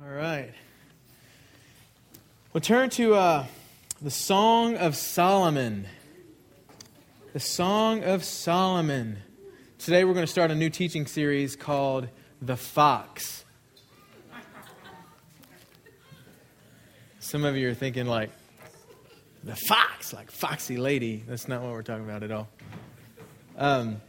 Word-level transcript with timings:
All 0.00 0.08
right. 0.08 0.52
We'll 2.52 2.60
turn 2.60 2.88
to 2.90 3.16
uh, 3.16 3.46
the 4.00 4.12
Song 4.12 4.76
of 4.76 4.94
Solomon. 4.94 5.88
The 7.32 7.40
Song 7.40 8.04
of 8.04 8.22
Solomon. 8.22 9.18
Today 9.76 10.04
we're 10.04 10.14
going 10.14 10.24
to 10.24 10.30
start 10.30 10.52
a 10.52 10.54
new 10.54 10.70
teaching 10.70 11.08
series 11.08 11.56
called 11.56 12.06
The 12.40 12.56
Fox. 12.56 13.44
Some 17.18 17.44
of 17.44 17.56
you 17.56 17.68
are 17.68 17.74
thinking, 17.74 18.06
like, 18.06 18.30
the 19.42 19.56
fox, 19.56 20.12
like 20.12 20.30
foxy 20.30 20.76
lady. 20.76 21.24
That's 21.26 21.48
not 21.48 21.60
what 21.60 21.72
we're 21.72 21.82
talking 21.82 22.04
about 22.04 22.22
at 22.22 22.30
all. 22.30 22.48
Um, 23.56 24.00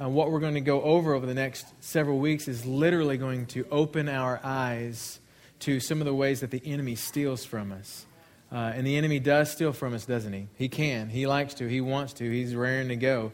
uh, 0.00 0.08
what 0.08 0.30
we're 0.30 0.40
going 0.40 0.54
to 0.54 0.60
go 0.60 0.80
over 0.82 1.12
over 1.12 1.26
the 1.26 1.34
next 1.34 1.66
several 1.80 2.18
weeks 2.18 2.48
is 2.48 2.64
literally 2.64 3.18
going 3.18 3.46
to 3.46 3.66
open 3.70 4.08
our 4.08 4.40
eyes 4.42 5.20
to 5.60 5.78
some 5.78 6.00
of 6.00 6.06
the 6.06 6.14
ways 6.14 6.40
that 6.40 6.50
the 6.50 6.62
enemy 6.64 6.94
steals 6.94 7.44
from 7.44 7.70
us. 7.70 8.06
Uh, 8.50 8.72
and 8.74 8.86
the 8.86 8.96
enemy 8.96 9.20
does 9.20 9.50
steal 9.50 9.72
from 9.72 9.94
us, 9.94 10.06
doesn't 10.06 10.32
he? 10.32 10.48
He 10.56 10.68
can. 10.68 11.08
He 11.08 11.26
likes 11.26 11.54
to. 11.54 11.68
He 11.68 11.80
wants 11.80 12.14
to. 12.14 12.28
He's 12.28 12.54
raring 12.54 12.88
to 12.88 12.96
go. 12.96 13.32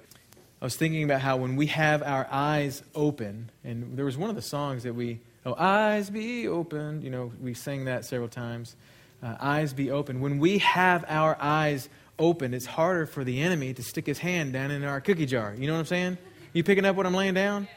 I 0.61 0.65
was 0.65 0.77
thinking 0.77 1.05
about 1.05 1.21
how 1.21 1.37
when 1.37 1.55
we 1.57 1.67
have 1.67 2.03
our 2.03 2.27
eyes 2.31 2.83
open, 2.95 3.51
and 3.63 3.97
there 3.97 4.05
was 4.05 4.17
one 4.17 4.29
of 4.29 4.37
the 4.37 4.43
songs 4.43 4.83
that 4.83 4.95
we, 4.95 5.21
oh, 5.45 5.55
eyes 5.55 6.11
be 6.11 6.49
open, 6.49 7.01
you 7.03 7.11
know, 7.11 7.33
we 7.41 7.55
sang 7.55 7.85
that 7.85 8.05
several 8.05 8.29
times. 8.29 8.75
Uh, 9.23 9.37
eyes 9.39 9.73
be 9.73 9.91
open. 9.91 10.21
When 10.21 10.39
we 10.39 10.59
have 10.59 11.05
our 11.09 11.37
eyes 11.41 11.89
open, 12.19 12.53
it's 12.53 12.67
harder 12.67 13.07
for 13.07 13.23
the 13.23 13.41
enemy 13.41 13.73
to 13.75 13.83
stick 13.83 14.07
his 14.07 14.19
hand 14.19 14.53
down 14.53 14.71
in 14.71 14.83
our 14.83 15.01
cookie 15.01 15.27
jar. 15.27 15.55
You 15.57 15.67
know 15.69 15.75
what 15.75 15.81
I'm 15.81 15.87
saying? 15.87 16.19
You 16.57 16.65
picking 16.65 16.87
up 16.87 16.97
what 16.97 17.05
I'm 17.05 17.13
laying 17.13 17.35
down? 17.35 17.69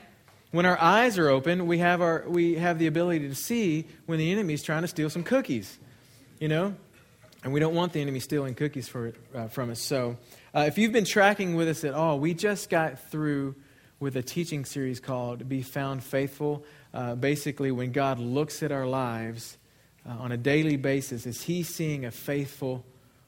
When 0.51 0.65
our 0.65 0.79
eyes 0.79 1.17
are 1.17 1.27
open, 1.27 1.67
we 1.67 1.79
have, 1.79 2.01
our, 2.01 2.23
we 2.25 2.55
have 2.55 2.79
the 2.79 2.87
ability 2.87 3.27
to 3.27 3.35
see 3.35 3.85
when 4.05 4.19
the 4.19 4.31
enemy 4.31 4.53
is 4.53 4.63
trying 4.63 4.83
to 4.83 4.87
steal 4.87 5.09
some 5.09 5.21
cookies, 5.21 5.77
you 6.39 6.47
know? 6.47 6.73
And 7.43 7.51
we 7.51 7.59
don't 7.59 7.75
want 7.75 7.91
the 7.91 7.99
enemy 7.99 8.21
stealing 8.21 8.55
cookies 8.55 8.87
for, 8.87 9.11
uh, 9.35 9.49
from 9.49 9.69
us. 9.69 9.81
So, 9.81 10.15
uh, 10.55 10.61
if 10.61 10.77
you've 10.77 10.93
been 10.93 11.03
tracking 11.03 11.55
with 11.55 11.67
us 11.67 11.83
at 11.83 11.93
all, 11.93 12.21
we 12.21 12.33
just 12.33 12.69
got 12.69 13.11
through 13.11 13.55
with 13.99 14.15
a 14.15 14.21
teaching 14.21 14.63
series 14.63 15.01
called 15.01 15.49
Be 15.49 15.61
Found 15.61 16.01
Faithful. 16.01 16.63
Uh, 16.93 17.15
basically, 17.15 17.71
when 17.71 17.91
God 17.91 18.17
looks 18.17 18.63
at 18.63 18.71
our 18.71 18.87
lives 18.87 19.57
uh, 20.07 20.11
on 20.11 20.31
a 20.31 20.37
daily 20.37 20.77
basis, 20.77 21.25
is 21.25 21.41
He 21.41 21.63
seeing 21.63 22.05
a 22.05 22.11
faithful 22.11 22.85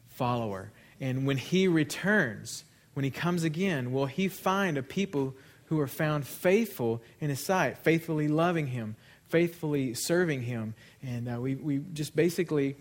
follower? 0.07 0.71
And 1.01 1.27
when 1.27 1.35
He 1.35 1.67
returns, 1.67 2.63
when 2.93 3.03
he 3.03 3.11
comes 3.11 3.43
again, 3.43 3.91
will 3.91 4.05
he 4.05 4.27
find 4.27 4.77
a 4.77 4.83
people 4.83 5.35
who 5.65 5.79
are 5.79 5.87
found 5.87 6.27
faithful 6.27 7.01
in 7.19 7.29
his 7.29 7.39
sight, 7.39 7.77
faithfully 7.77 8.27
loving 8.27 8.67
him, 8.67 8.95
faithfully 9.29 9.93
serving 9.93 10.41
him? 10.43 10.73
And 11.01 11.33
uh, 11.33 11.39
we, 11.39 11.55
we 11.55 11.81
just 11.93 12.15
basically 12.15 12.75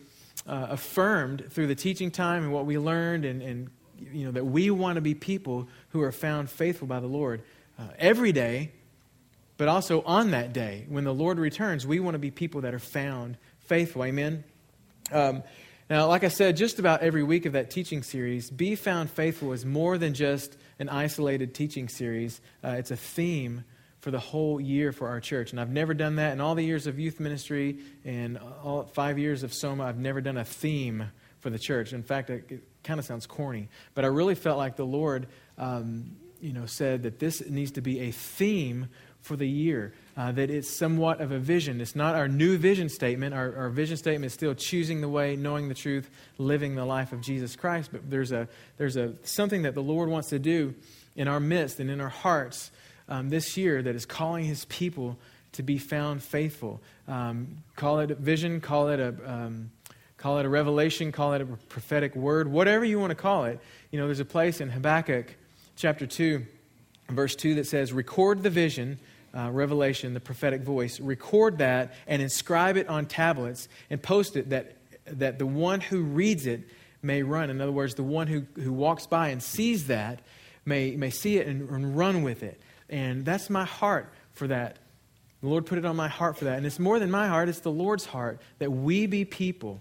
uh, 0.46 0.68
affirmed 0.70 1.44
through 1.50 1.68
the 1.68 1.74
teaching 1.74 2.10
time 2.10 2.42
and 2.42 2.52
what 2.52 2.66
we 2.66 2.78
learned, 2.78 3.24
and, 3.24 3.42
and 3.42 3.70
you 4.12 4.24
know, 4.24 4.32
that 4.32 4.44
we 4.44 4.70
want 4.70 4.96
to 4.96 5.00
be 5.00 5.14
people 5.14 5.68
who 5.90 6.00
are 6.02 6.12
found 6.12 6.50
faithful 6.50 6.88
by 6.88 7.00
the 7.00 7.06
Lord 7.06 7.42
uh, 7.78 7.84
every 7.98 8.32
day, 8.32 8.72
but 9.56 9.68
also 9.68 10.02
on 10.02 10.30
that 10.32 10.52
day. 10.52 10.86
When 10.88 11.04
the 11.04 11.14
Lord 11.14 11.38
returns, 11.38 11.86
we 11.86 12.00
want 12.00 12.14
to 12.14 12.18
be 12.18 12.30
people 12.30 12.62
that 12.62 12.74
are 12.74 12.78
found 12.78 13.36
faithful. 13.60 14.04
Amen? 14.04 14.42
Um, 15.12 15.42
now, 15.90 16.06
like 16.06 16.22
I 16.22 16.28
said, 16.28 16.56
just 16.56 16.78
about 16.78 17.02
every 17.02 17.24
week 17.24 17.46
of 17.46 17.54
that 17.54 17.68
teaching 17.68 18.04
series, 18.04 18.48
Be 18.48 18.76
Found 18.76 19.10
Faithful 19.10 19.52
is 19.52 19.66
more 19.66 19.98
than 19.98 20.14
just 20.14 20.56
an 20.78 20.88
isolated 20.88 21.52
teaching 21.52 21.88
series. 21.88 22.40
Uh, 22.62 22.76
it's 22.78 22.92
a 22.92 22.96
theme 22.96 23.64
for 23.98 24.12
the 24.12 24.20
whole 24.20 24.60
year 24.60 24.92
for 24.92 25.08
our 25.08 25.18
church. 25.18 25.50
And 25.50 25.60
I've 25.60 25.70
never 25.70 25.92
done 25.92 26.14
that 26.16 26.32
in 26.32 26.40
all 26.40 26.54
the 26.54 26.64
years 26.64 26.86
of 26.86 27.00
youth 27.00 27.18
ministry 27.18 27.80
and 28.04 28.38
all 28.62 28.84
five 28.84 29.18
years 29.18 29.42
of 29.42 29.52
Soma. 29.52 29.84
I've 29.84 29.98
never 29.98 30.20
done 30.20 30.36
a 30.36 30.44
theme 30.44 31.10
for 31.40 31.50
the 31.50 31.58
church. 31.58 31.92
In 31.92 32.04
fact, 32.04 32.30
it, 32.30 32.44
it 32.48 32.62
kind 32.84 33.00
of 33.00 33.04
sounds 33.04 33.26
corny, 33.26 33.68
but 33.94 34.04
I 34.04 34.08
really 34.08 34.36
felt 34.36 34.58
like 34.58 34.76
the 34.76 34.86
Lord, 34.86 35.26
um, 35.58 36.16
you 36.40 36.52
know, 36.52 36.66
said 36.66 37.02
that 37.02 37.18
this 37.18 37.44
needs 37.46 37.72
to 37.72 37.80
be 37.80 38.00
a 38.00 38.12
theme 38.12 38.88
for 39.22 39.36
the 39.36 39.48
year 39.48 39.92
uh, 40.16 40.32
that 40.32 40.50
it's 40.50 40.68
somewhat 40.68 41.20
of 41.20 41.32
a 41.32 41.38
vision. 41.38 41.80
It's 41.80 41.96
not 41.96 42.14
our 42.14 42.28
new 42.28 42.58
vision 42.58 42.88
statement. 42.88 43.34
Our, 43.34 43.54
our 43.56 43.68
vision 43.70 43.96
statement 43.96 44.26
is 44.26 44.34
still 44.34 44.54
choosing 44.54 45.00
the 45.00 45.08
way, 45.08 45.36
knowing 45.36 45.68
the 45.68 45.74
truth, 45.74 46.10
living 46.38 46.74
the 46.74 46.84
life 46.84 47.12
of 47.12 47.20
Jesus 47.20 47.56
Christ. 47.56 47.90
But 47.92 48.10
there's, 48.10 48.32
a, 48.32 48.48
there's 48.76 48.96
a, 48.96 49.14
something 49.22 49.62
that 49.62 49.74
the 49.74 49.82
Lord 49.82 50.08
wants 50.08 50.28
to 50.30 50.38
do 50.38 50.74
in 51.16 51.28
our 51.28 51.40
midst 51.40 51.80
and 51.80 51.90
in 51.90 52.00
our 52.00 52.08
hearts 52.08 52.70
um, 53.08 53.28
this 53.28 53.56
year 53.56 53.82
that 53.82 53.94
is 53.94 54.06
calling 54.06 54.44
his 54.44 54.64
people 54.66 55.18
to 55.52 55.62
be 55.62 55.78
found 55.78 56.22
faithful. 56.22 56.80
Um, 57.08 57.58
call 57.76 58.00
it 58.00 58.10
a 58.10 58.14
vision, 58.14 58.60
call 58.60 58.88
it 58.88 59.00
a. 59.00 59.14
Um, 59.26 59.70
call 60.16 60.38
it 60.38 60.44
a 60.44 60.48
revelation, 60.50 61.12
call 61.12 61.32
it 61.32 61.40
a 61.40 61.46
prophetic 61.46 62.14
word, 62.14 62.46
whatever 62.46 62.84
you 62.84 63.00
want 63.00 63.10
to 63.10 63.14
call 63.14 63.46
it. 63.46 63.58
You 63.90 63.98
know, 63.98 64.04
there's 64.04 64.20
a 64.20 64.24
place 64.26 64.60
in 64.60 64.68
Habakkuk 64.68 65.34
chapter 65.76 66.06
2, 66.06 66.44
verse 67.14 67.34
2 67.34 67.56
that 67.56 67.66
says, 67.66 67.92
Record 67.92 68.42
the 68.42 68.50
vision 68.50 68.98
uh, 69.36 69.50
revelation, 69.50 70.14
the 70.14 70.20
prophetic 70.20 70.62
voice, 70.62 71.00
record 71.00 71.58
that 71.58 71.94
and 72.06 72.20
inscribe 72.20 72.76
it 72.76 72.88
on 72.88 73.06
tablets 73.06 73.68
and 73.88 74.02
post 74.02 74.36
it 74.36 74.50
that, 74.50 74.76
that 75.06 75.38
the 75.38 75.46
one 75.46 75.80
who 75.80 76.02
reads 76.02 76.46
it 76.46 76.62
may 77.02 77.22
run. 77.22 77.50
In 77.50 77.60
other 77.60 77.72
words, 77.72 77.94
the 77.94 78.02
one 78.02 78.26
who, 78.26 78.44
who 78.60 78.72
walks 78.72 79.06
by 79.06 79.28
and 79.28 79.42
sees 79.42 79.86
that 79.86 80.20
may, 80.64 80.96
may 80.96 81.10
see 81.10 81.38
it 81.38 81.46
and, 81.46 81.68
and 81.70 81.96
run 81.96 82.22
with 82.22 82.42
it. 82.42 82.60
And 82.88 83.24
that's 83.24 83.48
my 83.48 83.64
heart 83.64 84.12
for 84.32 84.48
that. 84.48 84.78
The 85.40 85.48
Lord 85.48 85.64
put 85.64 85.78
it 85.78 85.84
on 85.84 85.96
my 85.96 86.08
heart 86.08 86.36
for 86.36 86.44
that. 86.46 86.58
And 86.58 86.66
it's 86.66 86.78
more 86.78 86.98
than 86.98 87.10
my 87.10 87.28
heart, 87.28 87.48
it's 87.48 87.60
the 87.60 87.70
Lord's 87.70 88.04
heart 88.04 88.40
that 88.58 88.70
we 88.70 89.06
be 89.06 89.24
people 89.24 89.80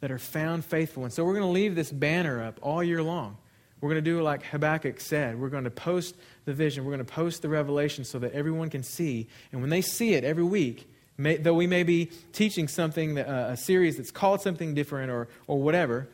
that 0.00 0.10
are 0.10 0.18
found 0.18 0.64
faithful. 0.64 1.04
And 1.04 1.12
so 1.12 1.24
we're 1.24 1.32
going 1.32 1.44
to 1.44 1.48
leave 1.48 1.74
this 1.74 1.90
banner 1.90 2.42
up 2.42 2.58
all 2.62 2.82
year 2.82 3.02
long. 3.02 3.36
We're 3.80 3.90
going 3.90 4.02
to 4.04 4.10
do 4.10 4.22
like 4.22 4.44
Habakkuk 4.44 5.00
said. 5.00 5.40
We're 5.40 5.50
going 5.50 5.64
to 5.64 5.70
post 5.70 6.16
the 6.44 6.52
vision. 6.52 6.84
We're 6.84 6.92
going 6.92 7.06
to 7.06 7.12
post 7.12 7.42
the 7.42 7.48
revelation 7.48 8.04
so 8.04 8.18
that 8.18 8.32
everyone 8.32 8.70
can 8.70 8.82
see. 8.82 9.28
And 9.52 9.60
when 9.60 9.70
they 9.70 9.82
see 9.82 10.14
it 10.14 10.24
every 10.24 10.42
week, 10.42 10.90
may, 11.16 11.36
though 11.36 11.54
we 11.54 11.66
may 11.66 11.84
be 11.84 12.06
teaching 12.32 12.66
something, 12.66 13.14
that, 13.14 13.28
uh, 13.28 13.52
a 13.52 13.56
series 13.56 13.96
that's 13.96 14.10
called 14.10 14.40
something 14.40 14.74
different 14.74 15.10
or, 15.10 15.28
or 15.46 15.62
whatever, 15.62 16.08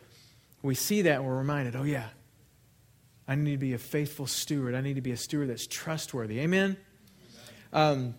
we 0.62 0.74
see 0.74 1.02
that 1.02 1.16
and 1.16 1.26
we're 1.26 1.36
reminded, 1.36 1.74
oh, 1.76 1.84
yeah, 1.84 2.08
I 3.26 3.34
need 3.34 3.52
to 3.52 3.58
be 3.58 3.72
a 3.72 3.78
faithful 3.78 4.26
steward. 4.26 4.74
I 4.74 4.82
need 4.82 4.94
to 4.94 5.00
be 5.00 5.12
a 5.12 5.16
steward 5.16 5.48
that's 5.48 5.66
trustworthy. 5.66 6.40
Amen? 6.40 6.76
Um, 7.72 8.14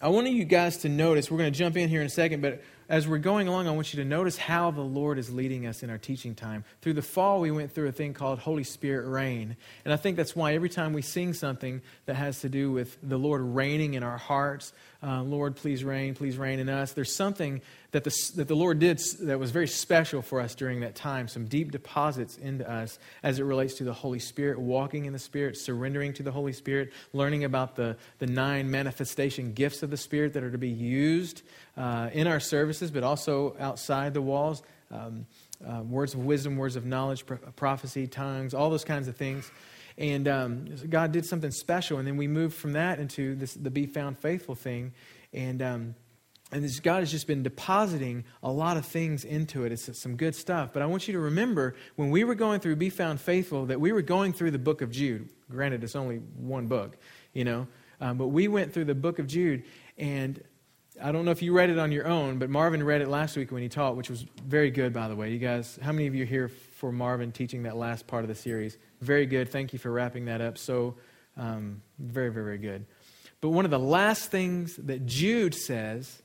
I 0.00 0.08
want 0.08 0.28
you 0.28 0.44
guys 0.44 0.78
to 0.78 0.88
notice, 0.88 1.30
we're 1.30 1.36
going 1.38 1.52
to 1.52 1.58
jump 1.58 1.76
in 1.76 1.90
here 1.90 2.00
in 2.00 2.06
a 2.06 2.10
second, 2.10 2.40
but 2.40 2.62
as 2.90 3.06
we're 3.06 3.18
going 3.18 3.46
along, 3.46 3.68
I 3.68 3.70
want 3.70 3.94
you 3.94 4.02
to 4.02 4.04
notice 4.04 4.36
how 4.36 4.72
the 4.72 4.80
Lord 4.80 5.16
is 5.16 5.32
leading 5.32 5.64
us 5.64 5.84
in 5.84 5.90
our 5.90 5.96
teaching 5.96 6.34
time. 6.34 6.64
Through 6.82 6.94
the 6.94 7.02
fall, 7.02 7.40
we 7.40 7.52
went 7.52 7.72
through 7.72 7.86
a 7.86 7.92
thing 7.92 8.14
called 8.14 8.40
Holy 8.40 8.64
Spirit 8.64 9.08
Reign. 9.08 9.56
And 9.84 9.94
I 9.94 9.96
think 9.96 10.16
that's 10.16 10.34
why 10.34 10.54
every 10.54 10.68
time 10.68 10.92
we 10.92 11.00
sing 11.00 11.32
something 11.32 11.82
that 12.06 12.16
has 12.16 12.40
to 12.40 12.48
do 12.48 12.72
with 12.72 12.98
the 13.00 13.16
Lord 13.16 13.42
reigning 13.42 13.94
in 13.94 14.02
our 14.02 14.18
hearts, 14.18 14.72
uh, 15.02 15.22
Lord, 15.22 15.56
please 15.56 15.82
reign, 15.82 16.14
please 16.14 16.36
reign 16.36 16.58
in 16.58 16.68
us, 16.68 16.92
there's 16.92 17.14
something 17.14 17.62
that 17.92 18.04
the, 18.04 18.14
that 18.36 18.48
the 18.48 18.54
Lord 18.54 18.78
did 18.78 19.00
that 19.22 19.38
was 19.38 19.50
very 19.50 19.66
special 19.66 20.20
for 20.20 20.40
us 20.40 20.54
during 20.54 20.80
that 20.80 20.94
time, 20.94 21.26
some 21.26 21.46
deep 21.46 21.72
deposits 21.72 22.36
into 22.36 22.70
us 22.70 22.98
as 23.22 23.38
it 23.38 23.44
relates 23.44 23.74
to 23.74 23.84
the 23.84 23.94
Holy 23.94 24.18
Spirit, 24.18 24.60
walking 24.60 25.06
in 25.06 25.12
the 25.12 25.18
Spirit, 25.18 25.56
surrendering 25.56 26.12
to 26.14 26.22
the 26.22 26.30
Holy 26.30 26.52
Spirit, 26.52 26.92
learning 27.12 27.44
about 27.44 27.76
the, 27.76 27.96
the 28.18 28.26
nine 28.26 28.70
manifestation 28.70 29.52
gifts 29.52 29.82
of 29.82 29.90
the 29.90 29.96
Spirit 29.96 30.34
that 30.34 30.42
are 30.42 30.50
to 30.50 30.58
be 30.58 30.68
used 30.68 31.42
uh, 31.76 32.10
in 32.12 32.26
our 32.26 32.40
services, 32.40 32.90
but 32.90 33.02
also 33.02 33.56
outside 33.58 34.12
the 34.12 34.22
walls. 34.22 34.62
Um, 34.90 35.26
uh, 35.66 35.82
words 35.82 36.14
of 36.14 36.24
wisdom, 36.24 36.56
words 36.56 36.74
of 36.74 36.86
knowledge, 36.86 37.24
prophecy, 37.54 38.06
tongues, 38.06 38.54
all 38.54 38.70
those 38.70 38.84
kinds 38.84 39.08
of 39.08 39.16
things. 39.16 39.50
And 40.00 40.26
um, 40.28 40.64
God 40.88 41.12
did 41.12 41.26
something 41.26 41.50
special. 41.50 41.98
And 41.98 42.08
then 42.08 42.16
we 42.16 42.26
moved 42.26 42.56
from 42.56 42.72
that 42.72 42.98
into 42.98 43.34
this, 43.34 43.52
the 43.52 43.70
Be 43.70 43.84
Found 43.84 44.18
Faithful 44.18 44.54
thing. 44.54 44.94
And, 45.34 45.60
um, 45.60 45.94
and 46.50 46.64
this, 46.64 46.80
God 46.80 47.00
has 47.00 47.10
just 47.10 47.26
been 47.26 47.42
depositing 47.42 48.24
a 48.42 48.50
lot 48.50 48.78
of 48.78 48.86
things 48.86 49.24
into 49.24 49.64
it. 49.64 49.72
It's 49.72 49.98
some 49.98 50.16
good 50.16 50.34
stuff. 50.34 50.72
But 50.72 50.82
I 50.82 50.86
want 50.86 51.06
you 51.06 51.12
to 51.12 51.20
remember 51.20 51.76
when 51.96 52.08
we 52.08 52.24
were 52.24 52.34
going 52.34 52.60
through 52.60 52.76
Be 52.76 52.88
Found 52.88 53.20
Faithful 53.20 53.66
that 53.66 53.78
we 53.78 53.92
were 53.92 54.00
going 54.00 54.32
through 54.32 54.52
the 54.52 54.58
book 54.58 54.80
of 54.80 54.90
Jude. 54.90 55.28
Granted, 55.50 55.84
it's 55.84 55.94
only 55.94 56.16
one 56.16 56.66
book, 56.66 56.96
you 57.34 57.44
know. 57.44 57.68
Um, 58.00 58.16
but 58.16 58.28
we 58.28 58.48
went 58.48 58.72
through 58.72 58.86
the 58.86 58.94
book 58.94 59.18
of 59.18 59.26
Jude. 59.26 59.64
And 59.98 60.42
I 61.02 61.12
don't 61.12 61.24
know 61.24 61.30
if 61.30 61.42
you 61.42 61.52
read 61.52 61.70
it 61.70 61.78
on 61.78 61.92
your 61.92 62.06
own, 62.06 62.38
but 62.38 62.50
Marvin 62.50 62.82
read 62.82 63.00
it 63.00 63.08
last 63.08 63.36
week 63.36 63.52
when 63.52 63.62
he 63.62 63.68
taught, 63.68 63.96
which 63.96 64.10
was 64.10 64.24
very 64.46 64.70
good, 64.70 64.92
by 64.92 65.08
the 65.08 65.16
way. 65.16 65.30
You 65.30 65.38
guys, 65.38 65.78
how 65.82 65.92
many 65.92 66.06
of 66.06 66.14
you 66.14 66.24
are 66.24 66.26
here 66.26 66.48
for 66.48 66.92
Marvin 66.92 67.32
teaching 67.32 67.62
that 67.64 67.76
last 67.76 68.06
part 68.06 68.24
of 68.24 68.28
the 68.28 68.34
series? 68.34 68.76
Very 69.00 69.26
good. 69.26 69.50
Thank 69.50 69.72
you 69.72 69.78
for 69.78 69.90
wrapping 69.90 70.26
that 70.26 70.40
up. 70.40 70.58
So, 70.58 70.96
um, 71.36 71.82
very, 71.98 72.30
very, 72.30 72.44
very 72.44 72.58
good. 72.58 72.86
But 73.40 73.50
one 73.50 73.64
of 73.64 73.70
the 73.70 73.78
last 73.78 74.30
things 74.30 74.76
that 74.76 75.06
Jude 75.06 75.54
says 75.54 76.22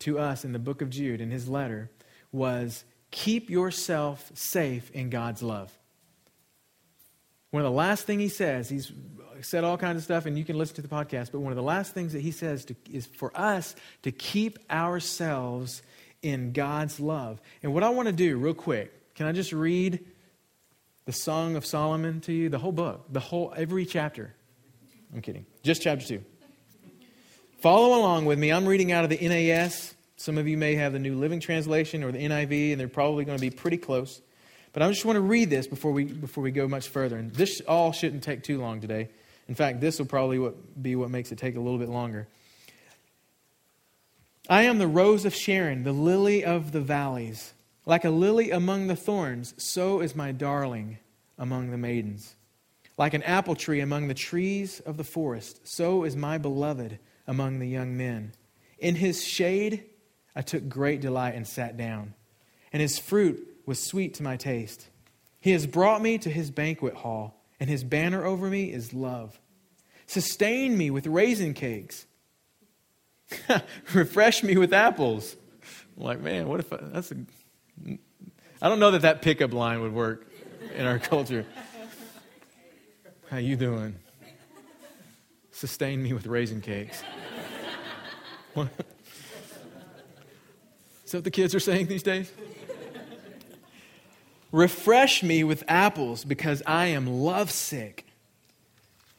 to 0.00 0.18
us 0.18 0.44
in 0.44 0.52
the 0.52 0.58
book 0.58 0.80
of 0.80 0.90
Jude, 0.90 1.20
in 1.20 1.30
his 1.30 1.48
letter, 1.48 1.90
was 2.32 2.84
keep 3.10 3.50
yourself 3.50 4.30
safe 4.34 4.90
in 4.92 5.10
God's 5.10 5.42
love. 5.42 5.72
one 7.50 7.62
of 7.62 7.70
the 7.70 7.76
last 7.76 8.04
thing 8.04 8.20
he 8.20 8.28
says, 8.28 8.68
he's 8.68 8.92
said 9.42 9.64
all 9.64 9.76
kinds 9.76 9.98
of 9.98 10.04
stuff, 10.04 10.26
and 10.26 10.38
you 10.38 10.44
can 10.44 10.56
listen 10.58 10.76
to 10.76 10.82
the 10.82 10.88
podcast, 10.88 11.32
but 11.32 11.40
one 11.40 11.52
of 11.52 11.56
the 11.56 11.62
last 11.62 11.94
things 11.94 12.12
that 12.12 12.20
he 12.20 12.30
says 12.30 12.64
to, 12.66 12.76
is 12.90 13.06
for 13.06 13.32
us 13.34 13.74
to 14.02 14.12
keep 14.12 14.58
ourselves 14.70 15.82
in 16.22 16.52
God's 16.52 17.00
love. 17.00 17.40
And 17.62 17.74
what 17.74 17.82
I 17.82 17.90
want 17.90 18.06
to 18.06 18.12
do, 18.12 18.36
real 18.36 18.54
quick, 18.54 19.14
can 19.14 19.26
I 19.26 19.32
just 19.32 19.52
read 19.52 20.04
the 21.04 21.12
Song 21.12 21.56
of 21.56 21.64
Solomon 21.64 22.20
to 22.22 22.32
you? 22.32 22.48
The 22.48 22.58
whole 22.58 22.72
book, 22.72 23.06
the 23.10 23.20
whole, 23.20 23.52
every 23.56 23.86
chapter. 23.86 24.34
I'm 25.14 25.22
kidding. 25.22 25.46
Just 25.62 25.82
chapter 25.82 26.06
2. 26.06 26.24
Follow 27.60 27.98
along 27.98 28.26
with 28.26 28.38
me. 28.38 28.52
I'm 28.52 28.66
reading 28.66 28.92
out 28.92 29.04
of 29.04 29.10
the 29.10 29.28
NAS. 29.28 29.94
Some 30.16 30.38
of 30.38 30.46
you 30.46 30.56
may 30.56 30.74
have 30.74 30.92
the 30.92 30.98
New 30.98 31.16
Living 31.16 31.40
Translation 31.40 32.04
or 32.04 32.12
the 32.12 32.18
NIV, 32.18 32.72
and 32.72 32.80
they're 32.80 32.88
probably 32.88 33.24
going 33.24 33.38
to 33.38 33.42
be 33.42 33.50
pretty 33.50 33.78
close. 33.78 34.20
But 34.72 34.82
I 34.82 34.88
just 34.90 35.04
want 35.04 35.16
to 35.16 35.20
read 35.20 35.50
this 35.50 35.66
before 35.66 35.92
we, 35.92 36.04
before 36.04 36.44
we 36.44 36.50
go 36.50 36.68
much 36.68 36.88
further. 36.88 37.16
And 37.16 37.32
this 37.32 37.60
all 37.62 37.92
shouldn't 37.92 38.22
take 38.22 38.42
too 38.42 38.60
long 38.60 38.80
today. 38.80 39.08
In 39.48 39.54
fact, 39.54 39.80
this 39.80 39.98
will 39.98 40.06
probably 40.06 40.38
what, 40.38 40.82
be 40.82 40.94
what 40.94 41.10
makes 41.10 41.32
it 41.32 41.38
take 41.38 41.56
a 41.56 41.60
little 41.60 41.78
bit 41.78 41.88
longer. 41.88 42.28
I 44.48 44.62
am 44.62 44.78
the 44.78 44.86
rose 44.86 45.24
of 45.24 45.34
Sharon, 45.34 45.84
the 45.84 45.92
lily 45.92 46.44
of 46.44 46.72
the 46.72 46.80
valleys. 46.80 47.54
Like 47.86 48.04
a 48.04 48.10
lily 48.10 48.50
among 48.50 48.86
the 48.86 48.96
thorns, 48.96 49.54
so 49.56 50.00
is 50.00 50.14
my 50.14 50.32
darling 50.32 50.98
among 51.38 51.70
the 51.70 51.78
maidens. 51.78 52.36
Like 52.98 53.14
an 53.14 53.22
apple 53.22 53.54
tree 53.54 53.80
among 53.80 54.08
the 54.08 54.14
trees 54.14 54.80
of 54.80 54.96
the 54.96 55.04
forest, 55.04 55.66
so 55.66 56.04
is 56.04 56.14
my 56.14 56.36
beloved 56.36 56.98
among 57.26 57.58
the 57.58 57.68
young 57.68 57.96
men. 57.96 58.32
In 58.78 58.96
his 58.96 59.24
shade 59.24 59.84
I 60.36 60.42
took 60.42 60.68
great 60.68 61.00
delight 61.00 61.34
and 61.34 61.46
sat 61.46 61.76
down, 61.76 62.14
and 62.72 62.82
his 62.82 62.98
fruit 62.98 63.62
was 63.64 63.78
sweet 63.78 64.14
to 64.14 64.22
my 64.22 64.36
taste. 64.36 64.88
He 65.40 65.52
has 65.52 65.66
brought 65.66 66.02
me 66.02 66.18
to 66.18 66.30
his 66.30 66.50
banquet 66.50 66.94
hall, 66.94 67.37
and 67.60 67.68
his 67.68 67.84
banner 67.84 68.24
over 68.24 68.48
me 68.48 68.72
is 68.72 68.94
love. 68.94 69.38
Sustain 70.06 70.76
me 70.76 70.90
with 70.90 71.06
raisin 71.06 71.54
cakes. 71.54 72.06
Refresh 73.94 74.42
me 74.42 74.56
with 74.56 74.72
apples. 74.72 75.36
I'm 75.96 76.02
like, 76.02 76.20
man, 76.20 76.48
what 76.48 76.60
if 76.60 76.72
I, 76.72 76.78
that's 76.80 77.12
a. 77.12 77.16
I 78.60 78.68
don't 78.68 78.80
know 78.80 78.92
that 78.92 79.02
that 79.02 79.22
pickup 79.22 79.52
line 79.52 79.80
would 79.82 79.92
work 79.92 80.26
in 80.74 80.86
our 80.86 80.98
culture. 80.98 81.44
How 83.30 83.36
you 83.36 83.56
doing? 83.56 83.94
Sustain 85.50 86.02
me 86.02 86.12
with 86.12 86.26
raisin 86.26 86.60
cakes. 86.60 87.02
Is 88.56 88.68
that 91.12 91.18
what 91.18 91.24
the 91.24 91.30
kids 91.30 91.54
are 91.54 91.60
saying 91.60 91.86
these 91.86 92.02
days? 92.02 92.32
Refresh 94.50 95.22
me 95.22 95.44
with 95.44 95.64
apples 95.68 96.24
because 96.24 96.62
I 96.66 96.86
am 96.86 97.06
lovesick. 97.06 98.06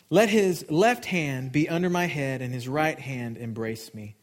Let 0.09 0.29
his 0.29 0.65
left 0.69 1.05
hand 1.05 1.51
be 1.51 1.69
under 1.69 1.89
my 1.89 2.07
head 2.07 2.41
and 2.41 2.51
his 2.51 2.67
right 2.67 2.99
hand 2.99 3.37
embrace 3.37 3.93
me. 3.93 4.15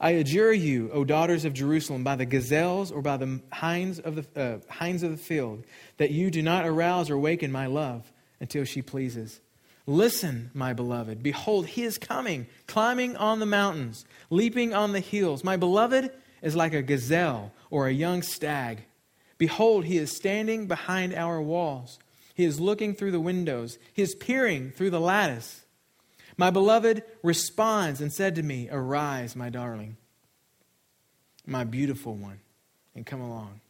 I 0.00 0.10
adjure 0.10 0.52
you, 0.52 0.90
O 0.92 1.04
daughters 1.04 1.44
of 1.44 1.54
Jerusalem, 1.54 2.04
by 2.04 2.16
the 2.16 2.26
gazelles 2.26 2.92
or 2.92 3.02
by 3.02 3.16
the 3.16 3.40
hinds 3.52 3.98
of 3.98 4.16
the, 4.16 4.40
uh, 4.40 4.72
hinds 4.72 5.02
of 5.02 5.10
the 5.10 5.16
field, 5.16 5.64
that 5.96 6.10
you 6.10 6.30
do 6.30 6.42
not 6.42 6.66
arouse 6.66 7.10
or 7.10 7.18
waken 7.18 7.50
my 7.50 7.66
love 7.66 8.12
until 8.38 8.64
she 8.64 8.82
pleases. 8.82 9.40
Listen, 9.86 10.50
my 10.54 10.72
beloved. 10.72 11.22
Behold, 11.22 11.66
he 11.66 11.82
is 11.82 11.98
coming, 11.98 12.46
climbing 12.66 13.16
on 13.16 13.38
the 13.38 13.46
mountains, 13.46 14.04
leaping 14.30 14.72
on 14.72 14.92
the 14.92 15.00
hills. 15.00 15.44
My 15.44 15.56
beloved 15.56 16.10
is 16.42 16.56
like 16.56 16.74
a 16.74 16.82
gazelle 16.82 17.52
or 17.70 17.86
a 17.86 17.92
young 17.92 18.22
stag. 18.22 18.84
Behold, 19.44 19.84
he 19.84 19.98
is 19.98 20.10
standing 20.10 20.66
behind 20.66 21.14
our 21.14 21.38
walls. 21.38 21.98
He 22.32 22.44
is 22.44 22.60
looking 22.60 22.94
through 22.94 23.10
the 23.10 23.20
windows. 23.20 23.78
He 23.92 24.00
is 24.00 24.14
peering 24.14 24.70
through 24.70 24.88
the 24.88 24.98
lattice. 24.98 25.66
My 26.38 26.48
beloved 26.48 27.02
responds 27.22 28.00
and 28.00 28.10
said 28.10 28.36
to 28.36 28.42
me, 28.42 28.70
Arise, 28.72 29.36
my 29.36 29.50
darling, 29.50 29.98
my 31.46 31.62
beautiful 31.62 32.14
one, 32.14 32.40
and 32.94 33.04
come 33.04 33.20
along. 33.20 33.60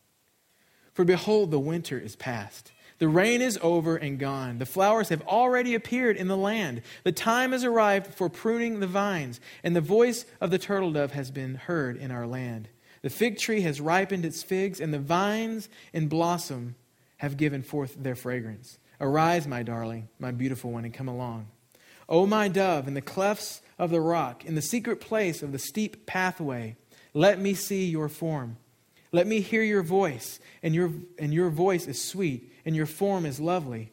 For 0.93 1.05
behold, 1.05 1.51
the 1.51 1.59
winter 1.59 1.99
is 1.99 2.15
past. 2.15 2.71
The 2.99 3.09
rain 3.09 3.43
is 3.43 3.59
over 3.61 3.97
and 3.97 4.17
gone. 4.17 4.59
The 4.59 4.67
flowers 4.67 5.09
have 5.09 5.23
already 5.23 5.75
appeared 5.75 6.17
in 6.17 6.29
the 6.29 6.37
land. 6.37 6.83
The 7.03 7.11
time 7.11 7.51
has 7.51 7.65
arrived 7.65 8.15
for 8.15 8.29
pruning 8.29 8.79
the 8.79 8.87
vines, 8.87 9.41
and 9.65 9.75
the 9.75 9.81
voice 9.81 10.25
of 10.41 10.53
the 10.53 10.59
turtle 10.59 10.93
dove 10.93 11.11
has 11.15 11.33
been 11.33 11.57
heard 11.57 11.97
in 11.97 12.13
our 12.13 12.29
land. 12.29 12.69
The 13.05 13.11
fig 13.11 13.37
tree 13.37 13.61
has 13.61 13.83
ripened 13.83 14.25
its 14.25 14.43
figs, 14.43 14.81
and 14.81 14.95
the 14.95 14.99
vines 14.99 15.69
in 15.93 16.09
blossom 16.09 16.75
have 17.19 17.37
given 17.37 17.63
forth 17.63 18.03
their 18.03 18.15
fragrance. 18.15 18.79
Arise, 18.99 19.47
my 19.47 19.63
darling, 19.63 20.09
my 20.19 20.31
beautiful 20.31 20.71
one, 20.71 20.87
and 20.87 20.95
come 20.95 21.09
along. 21.09 21.49
O 22.09 22.25
my 22.27 22.49
dove, 22.49 22.89
in 22.89 22.95
the 22.95 23.03
clefts 23.03 23.61
of 23.79 23.91
the 23.91 24.01
rock, 24.01 24.47
in 24.47 24.55
the 24.55 24.63
secret 24.63 25.03
place 25.03 25.43
of 25.43 25.53
the 25.53 25.59
steep 25.59 26.07
pathway, 26.07 26.77
let 27.13 27.39
me 27.39 27.53
see 27.53 27.85
your 27.85 28.09
form. 28.09 28.57
Let 29.13 29.27
me 29.27 29.41
hear 29.41 29.63
your 29.63 29.83
voice, 29.83 30.41
and 30.63 30.75
your, 30.75 30.91
and 31.19 31.35
your 31.35 31.51
voice 31.51 31.87
is 31.87 32.03
sweet, 32.03 32.55
and 32.65 32.75
your 32.75 32.87
form 32.87 33.27
is 33.27 33.39
lovely. 33.39 33.93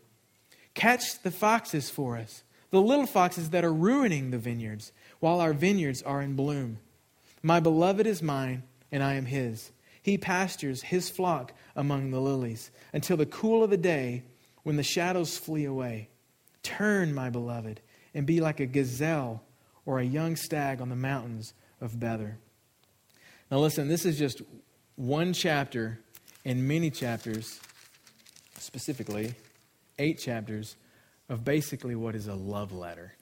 Catch 0.74 1.22
the 1.22 1.31
foxes 1.31 1.90
for 1.90 2.16
us, 2.16 2.44
the 2.69 2.81
little 2.81 3.08
foxes 3.08 3.50
that 3.50 3.66
are 3.66 3.74
ruining 3.74 4.31
the 4.31 4.38
vineyards, 4.38 4.94
while 5.19 5.42
our 5.42 5.52
vineyards 5.52 6.02
are 6.02 6.22
in 6.22 6.38
bloom. 6.38 6.78
My 7.44 7.60
beloved 7.60 8.08
is 8.08 8.24
mine 8.24 8.63
and 8.91 9.03
I 9.03 9.15
am 9.15 9.25
his. 9.25 9.71
He 10.01 10.17
pastures 10.17 10.81
his 10.81 11.09
flock 11.09 11.53
among 11.75 12.11
the 12.11 12.19
lilies 12.19 12.71
until 12.93 13.17
the 13.17 13.25
cool 13.25 13.63
of 13.63 13.69
the 13.69 13.77
day 13.77 14.23
when 14.63 14.75
the 14.75 14.83
shadows 14.83 15.38
flee 15.38 15.65
away. 15.65 16.09
Turn, 16.63 17.13
my 17.13 17.29
beloved, 17.29 17.81
and 18.13 18.25
be 18.25 18.41
like 18.41 18.59
a 18.59 18.65
gazelle 18.65 19.43
or 19.85 19.99
a 19.99 20.05
young 20.05 20.35
stag 20.35 20.81
on 20.81 20.89
the 20.89 20.95
mountains 20.95 21.53
of 21.79 21.99
Bether. 21.99 22.38
Now, 23.49 23.59
listen, 23.59 23.88
this 23.88 24.05
is 24.05 24.17
just 24.17 24.41
one 24.95 25.33
chapter 25.33 25.99
in 26.43 26.67
many 26.67 26.89
chapters, 26.89 27.59
specifically 28.57 29.33
eight 29.99 30.19
chapters, 30.19 30.75
of 31.29 31.43
basically 31.43 31.95
what 31.95 32.15
is 32.15 32.27
a 32.27 32.33
love 32.33 32.71
letter. 32.71 33.15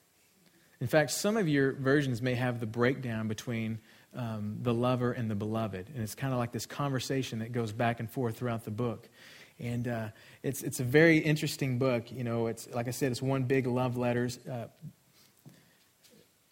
In 0.80 0.86
fact, 0.86 1.10
some 1.10 1.36
of 1.36 1.48
your 1.48 1.72
versions 1.72 2.22
may 2.22 2.34
have 2.34 2.58
the 2.58 2.66
breakdown 2.66 3.28
between 3.28 3.78
um, 4.14 4.58
the 4.62 4.74
lover 4.74 5.12
and 5.12 5.30
the 5.30 5.34
beloved. 5.34 5.88
And 5.94 6.02
it's 6.02 6.14
kind 6.14 6.32
of 6.32 6.38
like 6.38 6.52
this 6.52 6.66
conversation 6.66 7.40
that 7.40 7.52
goes 7.52 7.72
back 7.72 8.00
and 8.00 8.10
forth 8.10 8.36
throughout 8.36 8.64
the 8.64 8.70
book. 8.70 9.08
And 9.58 9.86
uh, 9.86 10.08
it's, 10.42 10.62
it's 10.62 10.80
a 10.80 10.84
very 10.84 11.18
interesting 11.18 11.78
book. 11.78 12.10
You 12.10 12.24
know, 12.24 12.46
it's, 12.46 12.68
like 12.70 12.88
I 12.88 12.92
said, 12.92 13.12
it's 13.12 13.22
one 13.22 13.44
big 13.44 13.66
love 13.66 13.96
letters. 13.96 14.38
Uh, 14.46 14.66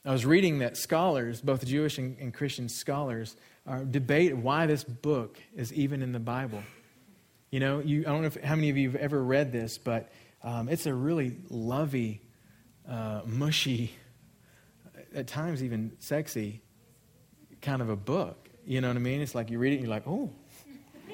I 0.05 0.13
was 0.13 0.25
reading 0.25 0.61
that 0.61 0.77
scholars, 0.77 1.41
both 1.41 1.67
Jewish 1.67 1.99
and, 1.99 2.17
and 2.19 2.33
Christian 2.33 2.69
scholars, 2.69 3.37
are 3.67 3.85
debate 3.85 4.37
why 4.37 4.67
this 4.67 4.85
book 4.85 5.39
is 5.55 5.73
even 5.73 6.03
in 6.03 6.13
the 6.13 6.21
Bible. 6.21 6.63
You 7.51 7.61
know, 7.61 7.81
you, 7.81 8.01
I 8.01 8.11
don't 8.11 8.21
know 8.21 8.29
if, 8.29 8.43
how 8.43 8.55
many 8.55 8.71
of 8.71 8.77
you 8.77 8.91
have 8.91 9.01
ever 9.01 9.23
read 9.23 9.53
this, 9.53 9.79
but 9.79 10.11
um, 10.43 10.69
it's 10.69 10.87
a 10.87 10.95
really 10.95 11.37
lovey, 11.51 12.21
uh, 12.89 13.23
mushy, 13.27 13.95
at 15.15 15.27
times 15.27 15.63
even 15.63 15.93
sexy 15.99 16.61
kind 17.63 17.83
of 17.83 17.89
a 17.89 17.97
book. 17.97 18.49
You 18.65 18.81
know 18.81 18.89
what 18.89 18.97
I 18.97 19.01
mean? 19.01 19.21
It's 19.21 19.35
like 19.35 19.51
you 19.51 19.59
read 19.59 19.73
it 19.73 19.77
and 19.77 19.85
you're 19.85 19.91
like, 19.91 20.07
oh, 20.07 20.31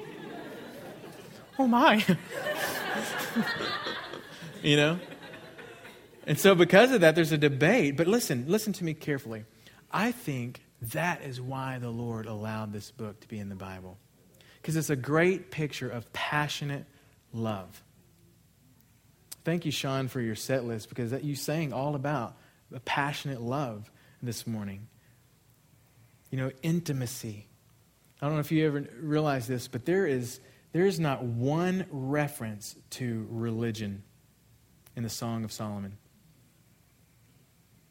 oh 1.59 1.67
my. 1.67 2.03
you 4.61 4.77
know? 4.77 4.99
And 6.27 6.39
so, 6.39 6.55
because 6.55 6.91
of 6.91 7.01
that, 7.01 7.15
there's 7.15 7.31
a 7.31 7.37
debate. 7.37 7.97
But 7.97 8.07
listen, 8.07 8.45
listen 8.47 8.73
to 8.73 8.83
me 8.83 8.93
carefully. 8.93 9.45
I 9.91 10.11
think 10.11 10.61
that 10.93 11.21
is 11.21 11.39
why 11.39 11.77
the 11.79 11.89
Lord 11.89 12.25
allowed 12.25 12.73
this 12.73 12.91
book 12.91 13.19
to 13.21 13.27
be 13.27 13.39
in 13.39 13.49
the 13.49 13.55
Bible. 13.55 13.97
Because 14.61 14.75
it's 14.75 14.89
a 14.89 14.95
great 14.95 15.51
picture 15.51 15.89
of 15.89 16.11
passionate 16.11 16.85
love. 17.31 17.83
Thank 19.43 19.65
you, 19.65 19.71
Sean, 19.71 20.07
for 20.07 20.19
your 20.19 20.35
set 20.35 20.65
list 20.65 20.89
because 20.89 21.11
that 21.11 21.23
you 21.23 21.35
sang 21.35 21.71
all 21.71 21.93
about 21.93 22.35
the 22.71 22.79
passionate 22.79 23.41
love 23.41 23.91
this 24.23 24.47
morning 24.47 24.87
you 26.35 26.41
know, 26.41 26.51
intimacy. 26.63 27.47
I 28.21 28.25
don't 28.25 28.33
know 28.33 28.41
if 28.41 28.51
you 28.51 28.67
ever 28.67 28.85
realize 28.99 29.47
this, 29.47 29.69
but 29.69 29.85
there 29.85 30.05
is, 30.05 30.41
there 30.73 30.85
is 30.85 30.99
not 30.99 31.23
one 31.23 31.85
reference 31.89 32.75
to 32.89 33.25
religion 33.29 34.03
in 34.97 35.03
the 35.03 35.09
Song 35.09 35.45
of 35.45 35.53
Solomon. 35.53 35.97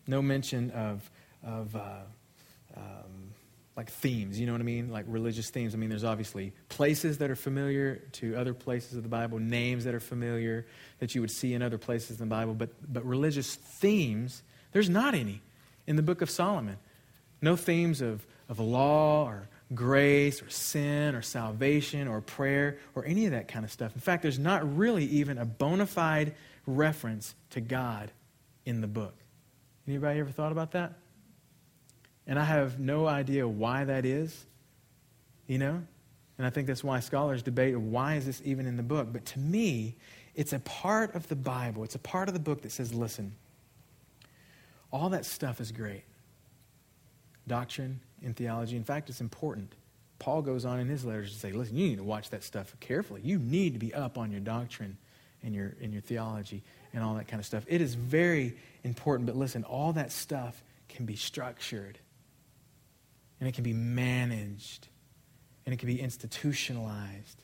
No 0.07 0.21
mention 0.21 0.73
of, 0.73 1.11
of 1.43 1.75
uh, 1.75 2.01
um, 2.77 3.33
like 3.79 3.89
themes, 3.91 4.39
you 4.39 4.45
know 4.45 4.53
what 4.53 4.61
I 4.61 4.65
mean? 4.65 4.91
Like 4.91 5.07
religious 5.09 5.49
themes. 5.49 5.73
I 5.73 5.79
mean, 5.79 5.89
there's 5.89 6.05
obviously 6.05 6.53
places 6.69 7.17
that 7.19 7.31
are 7.31 7.37
familiar 7.37 8.03
to 8.13 8.37
other 8.37 8.53
places 8.53 8.99
of 8.99 9.05
the 9.05 9.09
Bible, 9.09 9.39
names 9.39 9.85
that 9.85 9.95
are 9.95 10.01
familiar 10.01 10.67
that 10.99 11.15
you 11.15 11.23
would 11.23 11.31
see 11.31 11.55
in 11.55 11.63
other 11.63 11.79
places 11.79 12.21
in 12.21 12.29
the 12.29 12.35
Bible, 12.35 12.53
but, 12.53 12.69
but 12.93 13.07
religious 13.07 13.55
themes, 13.55 14.43
there's 14.73 14.91
not 14.91 15.15
any 15.15 15.41
in 15.87 15.97
the 15.97 16.03
book 16.03 16.21
of 16.21 16.29
Solomon. 16.29 16.77
No 17.41 17.57
themes 17.57 18.03
of 18.03 18.27
of 18.49 18.61
law 18.61 19.27
or 19.27 19.49
grace 19.75 20.43
or 20.43 20.49
sin 20.51 21.15
or 21.15 21.23
salvation 21.23 22.07
or 22.09 22.21
prayer 22.21 22.79
or 22.95 23.05
any 23.05 23.25
of 23.27 23.33
that 23.33 23.49
kind 23.49 23.65
of 23.65 23.71
stuff. 23.71 23.95
In 23.95 24.01
fact, 24.01 24.23
there's 24.23 24.39
not 24.39 24.77
really 24.77 25.05
even 25.07 25.39
a 25.39 25.45
bona 25.45 25.87
fide 25.87 26.35
reference 26.67 27.35
to 27.51 27.61
God 27.61 28.11
in 28.65 28.81
the 28.81 28.87
book. 28.87 29.15
Anybody 29.87 30.21
ever 30.21 30.31
thought 30.31 30.53
about 30.53 30.73
that? 30.73 30.95
And 32.27 32.39
I 32.39 32.45
have 32.45 32.79
no 32.79 33.07
idea 33.07 33.47
why 33.47 33.85
that 33.85 34.07
is, 34.07 34.47
you 35.47 35.59
know? 35.59 35.83
And 36.39 36.47
I 36.47 36.51
think 36.51 36.67
that's 36.67 36.83
why 36.83 37.01
scholars 37.01 37.43
debate 37.43 37.79
why 37.79 38.15
is 38.15 38.27
this 38.27 38.43
even 38.45 38.67
in 38.67 38.77
the 38.77 38.83
book. 38.83 39.09
But 39.13 39.25
to 39.27 39.39
me, 39.39 39.97
it's 40.35 40.53
a 40.53 40.59
part 40.61 41.15
of 41.15 41.29
the 41.29 41.37
Bible. 41.37 41.85
It's 41.85 41.95
a 41.95 42.01
part 42.01 42.29
of 42.29 42.35
the 42.35 42.41
book 42.41 42.63
that 42.63 42.73
says, 42.73 42.95
listen, 42.95 43.35
all 44.91 45.11
that 45.11 45.25
stuff 45.27 45.61
is 45.61 45.71
great. 45.71 46.05
Doctrine 47.47 48.01
and 48.25 48.37
theology. 48.37 48.77
In 48.77 48.85
fact, 48.85 49.09
it's 49.09 49.21
important. 49.21 49.73
Paul 50.19 50.43
goes 50.43 50.65
on 50.65 50.81
in 50.81 50.89
his 50.89 51.05
letters 51.05 51.33
to 51.33 51.39
say, 51.39 51.53
listen, 51.53 51.77
you 51.77 51.89
need 51.89 51.99
to 51.99 52.05
watch 52.05 52.31
that 52.31 52.43
stuff 52.43 52.75
carefully. 52.81 53.21
You 53.23 53.39
need 53.39 53.75
to 53.75 53.79
be 53.79 53.93
up 53.93 54.17
on 54.17 54.31
your 54.31 54.41
doctrine 54.41 54.97
and 55.43 55.55
your, 55.55 55.75
and 55.83 55.93
your 55.93 56.03
theology 56.03 56.63
and 56.93 57.03
all 57.03 57.15
that 57.15 57.29
kind 57.29 57.41
of 57.41 57.47
stuff. 57.47 57.65
It 57.67 57.81
is 57.81 57.95
very 57.95 58.57
important. 58.85 59.27
But 59.27 59.37
listen, 59.37 59.65
all 59.65 59.93
that 59.93 60.13
stuff 60.13 60.63
can 60.89 61.07
be 61.07 61.17
structured 61.17 61.99
and 63.41 63.49
it 63.49 63.55
can 63.55 63.65
be 63.65 63.73
managed 63.73 64.89
and 65.67 65.73
it 65.73 65.79
can 65.79 65.89
be 65.89 66.01
institutionalized 66.01 67.43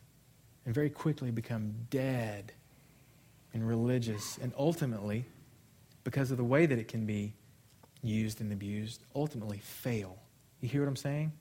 and 0.64 0.74
very 0.74 0.90
quickly 0.90 1.30
become 1.30 1.74
dead 1.90 2.52
and 3.52 3.66
religious 3.66 4.38
and 4.38 4.52
ultimately 4.56 5.24
because 6.04 6.30
of 6.30 6.36
the 6.36 6.44
way 6.44 6.66
that 6.66 6.78
it 6.78 6.88
can 6.88 7.06
be 7.06 7.32
used 8.02 8.40
and 8.40 8.52
abused 8.52 9.02
ultimately 9.14 9.58
fail 9.58 10.16
you 10.60 10.68
hear 10.68 10.82
what 10.82 10.88
i'm 10.88 10.96
saying 10.96 11.32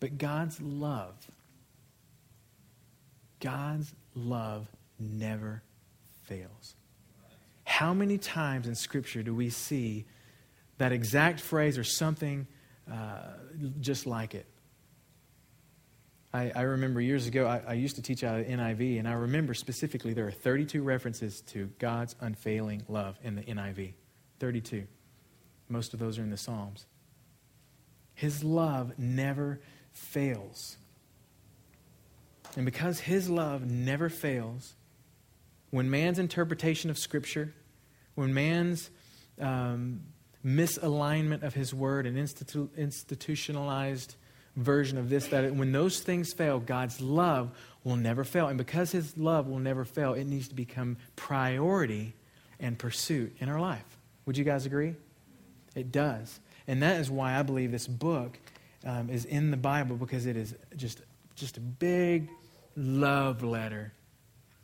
but 0.00 0.18
god's 0.18 0.60
love 0.60 1.14
god's 3.40 3.94
love 4.14 4.68
never 4.98 5.62
fails 6.22 6.76
how 7.64 7.92
many 7.92 8.18
times 8.18 8.66
in 8.66 8.74
scripture 8.74 9.22
do 9.22 9.34
we 9.34 9.50
see 9.50 10.04
that 10.78 10.92
exact 10.92 11.40
phrase 11.40 11.78
or 11.78 11.84
something 11.84 12.46
uh, 12.90 13.32
just 13.80 14.06
like 14.06 14.34
it 14.34 14.46
I, 16.34 16.50
I 16.56 16.62
remember 16.62 17.00
years 17.00 17.28
ago, 17.28 17.46
I, 17.46 17.62
I, 17.64 17.72
used 17.74 17.94
to 17.94 18.02
teach 18.02 18.24
out 18.24 18.40
of 18.40 18.46
NIV, 18.46 18.98
and 18.98 19.06
I 19.06 19.12
remember 19.12 19.54
specifically 19.54 20.14
there 20.14 20.26
are 20.26 20.32
32 20.32 20.82
references 20.82 21.40
to 21.42 21.70
God's 21.78 22.16
unfailing 22.20 22.82
love 22.88 23.16
in 23.22 23.36
the 23.36 23.42
NIV. 23.42 23.92
32. 24.40 24.84
Most 25.68 25.94
of 25.94 26.00
those 26.00 26.18
are 26.18 26.22
in 26.22 26.30
the 26.30 26.36
Psalms. 26.36 26.86
His 28.14 28.44
love 28.44 28.98
never 28.98 29.60
fails. 29.92 30.76
And 32.56 32.64
because 32.64 33.00
His 33.00 33.28
love 33.28 33.68
never 33.68 34.08
fails, 34.08 34.74
when 35.70 35.90
man's 35.90 36.18
interpretation 36.18 36.90
of 36.90 36.98
Scripture, 36.98 37.52
when 38.14 38.32
man's 38.32 38.90
um, 39.40 40.02
misalignment 40.44 41.42
of 41.42 41.54
His 41.54 41.74
word 41.74 42.06
and 42.06 42.16
institu- 42.16 42.74
institutionalized 42.76 44.14
version 44.56 44.98
of 44.98 45.08
this 45.08 45.26
that 45.28 45.52
when 45.52 45.72
those 45.72 46.00
things 46.00 46.32
fail, 46.32 46.60
God's 46.60 47.00
love 47.00 47.50
will 47.82 47.96
never 47.96 48.22
fail. 48.22 48.46
And 48.46 48.56
because 48.56 48.92
His 48.92 49.16
love 49.16 49.48
will 49.48 49.58
never 49.58 49.84
fail, 49.84 50.14
it 50.14 50.24
needs 50.24 50.48
to 50.48 50.54
become 50.54 50.96
priority 51.16 52.14
and 52.60 52.78
pursuit 52.78 53.34
in 53.40 53.48
our 53.48 53.60
life. 53.60 53.84
Would 54.26 54.38
you 54.38 54.44
guys 54.44 54.64
agree? 54.64 54.94
It 55.74 55.90
does. 55.90 56.38
And 56.66 56.82
that 56.82 57.00
is 57.00 57.10
why 57.10 57.38
I 57.38 57.42
believe 57.42 57.70
this 57.70 57.86
book 57.86 58.38
um, 58.84 59.10
is 59.10 59.24
in 59.24 59.50
the 59.50 59.56
Bible 59.56 59.96
because 59.96 60.26
it 60.26 60.36
is 60.36 60.54
just, 60.76 61.02
just 61.34 61.56
a 61.56 61.60
big 61.60 62.28
love 62.76 63.42
letter 63.42 63.92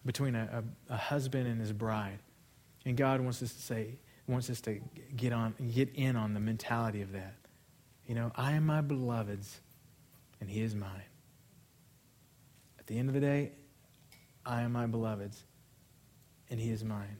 between 0.04 0.34
a, 0.34 0.62
a, 0.90 0.94
a 0.94 0.96
husband 0.96 1.46
and 1.46 1.60
his 1.60 1.72
bride. 1.72 2.18
And 2.84 2.96
God 2.96 3.20
wants 3.20 3.42
us 3.42 3.52
to 3.52 3.62
say, 3.62 3.98
wants 4.26 4.48
us 4.48 4.60
to 4.62 4.80
get 5.16 5.32
on, 5.32 5.54
get 5.74 5.90
in 5.94 6.16
on 6.16 6.34
the 6.34 6.40
mentality 6.40 7.02
of 7.02 7.12
that. 7.12 7.34
You 8.06 8.14
know, 8.14 8.32
I 8.34 8.52
am 8.52 8.66
my 8.66 8.80
beloved's 8.80 9.60
and 10.40 10.48
he 10.48 10.62
is 10.62 10.74
mine. 10.74 11.02
At 12.78 12.86
the 12.86 12.98
end 12.98 13.08
of 13.08 13.14
the 13.14 13.20
day, 13.20 13.52
I 14.44 14.62
am 14.62 14.72
my 14.72 14.86
beloved's, 14.86 15.44
and 16.48 16.58
he 16.58 16.70
is 16.70 16.82
mine. 16.82 17.18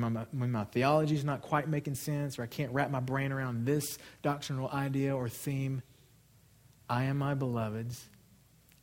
When 0.00 0.12
my, 0.12 0.26
when 0.32 0.50
my 0.50 0.64
theology 0.64 1.14
is 1.14 1.24
not 1.24 1.40
quite 1.40 1.68
making 1.68 1.94
sense, 1.94 2.38
or 2.38 2.42
I 2.42 2.46
can't 2.46 2.72
wrap 2.72 2.90
my 2.90 2.98
brain 2.98 3.30
around 3.30 3.64
this 3.64 3.96
doctrinal 4.22 4.68
idea 4.68 5.14
or 5.14 5.28
theme, 5.28 5.82
I 6.90 7.04
am 7.04 7.18
my 7.18 7.34
beloved's, 7.34 8.04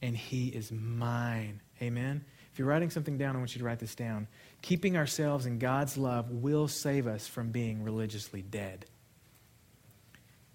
and 0.01 0.15
he 0.15 0.47
is 0.47 0.71
mine. 0.71 1.59
Amen? 1.81 2.23
If 2.53 2.59
you're 2.59 2.67
writing 2.67 2.89
something 2.89 3.17
down, 3.17 3.35
I 3.35 3.39
want 3.39 3.53
you 3.53 3.59
to 3.59 3.65
write 3.65 3.79
this 3.79 3.93
down. 3.93 4.27
Keeping 4.61 4.95
ourselves 4.95 5.45
in 5.45 5.59
God's 5.59 5.97
love 5.97 6.31
will 6.31 6.69
save 6.69 7.07
us 7.07 7.27
from 7.27 7.51
being 7.51 7.83
religiously 7.83 8.41
dead. 8.41 8.85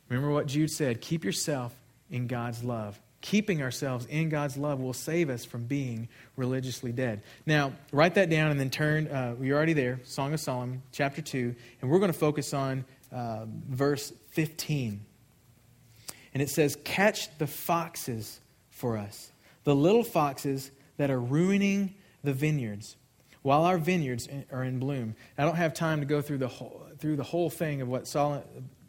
Remember 0.08 0.32
what 0.32 0.46
Jude 0.46 0.70
said 0.70 1.02
keep 1.02 1.22
yourself 1.22 1.75
in 2.10 2.28
God's 2.28 2.64
love. 2.64 2.98
Keeping 3.20 3.62
ourselves 3.62 4.06
in 4.06 4.28
God's 4.28 4.56
love 4.56 4.80
will 4.80 4.92
save 4.92 5.30
us 5.30 5.44
from 5.44 5.64
being 5.64 6.08
religiously 6.37 6.92
dead. 6.92 7.23
Now, 7.44 7.73
write 7.92 8.14
that 8.14 8.30
down 8.30 8.50
and 8.50 8.61
then 8.61 8.70
turn. 8.70 9.08
Uh, 9.08 9.35
you're 9.40 9.56
already 9.56 9.73
there, 9.73 10.00
Song 10.04 10.32
of 10.32 10.40
Solomon, 10.40 10.82
chapter 10.92 11.23
2, 11.23 11.54
and 11.80 11.90
we're 11.90 11.99
going 11.99 12.12
to 12.12 12.18
focus 12.18 12.54
on 12.54 12.85
uh, 13.12 13.46
verse 13.68 14.12
15. 14.30 15.04
And 16.35 16.42
it 16.42 16.50
says, 16.50 16.76
Catch 16.85 17.37
the 17.38 17.46
foxes 17.46 18.40
for 18.70 18.96
us, 18.96 19.32
the 19.64 19.75
little 19.75 20.04
foxes 20.04 20.70
that 20.99 21.11
are 21.11 21.20
ruining 21.20 21.94
the 22.23 22.32
vineyards 22.32 22.96
while 23.46 23.62
our 23.62 23.78
vineyards 23.78 24.28
are 24.50 24.64
in 24.64 24.80
bloom. 24.80 25.14
I 25.38 25.44
don't 25.44 25.54
have 25.54 25.73
time 25.73 26.00
to 26.00 26.06
go 26.06 26.20
through 26.20 26.38
the 26.38 26.49
whole, 26.49 26.85
through 26.99 27.14
the 27.14 27.23
whole 27.23 27.49
thing 27.49 27.80
of 27.80 27.87
what 27.87 28.08
Solomon, 28.08 28.42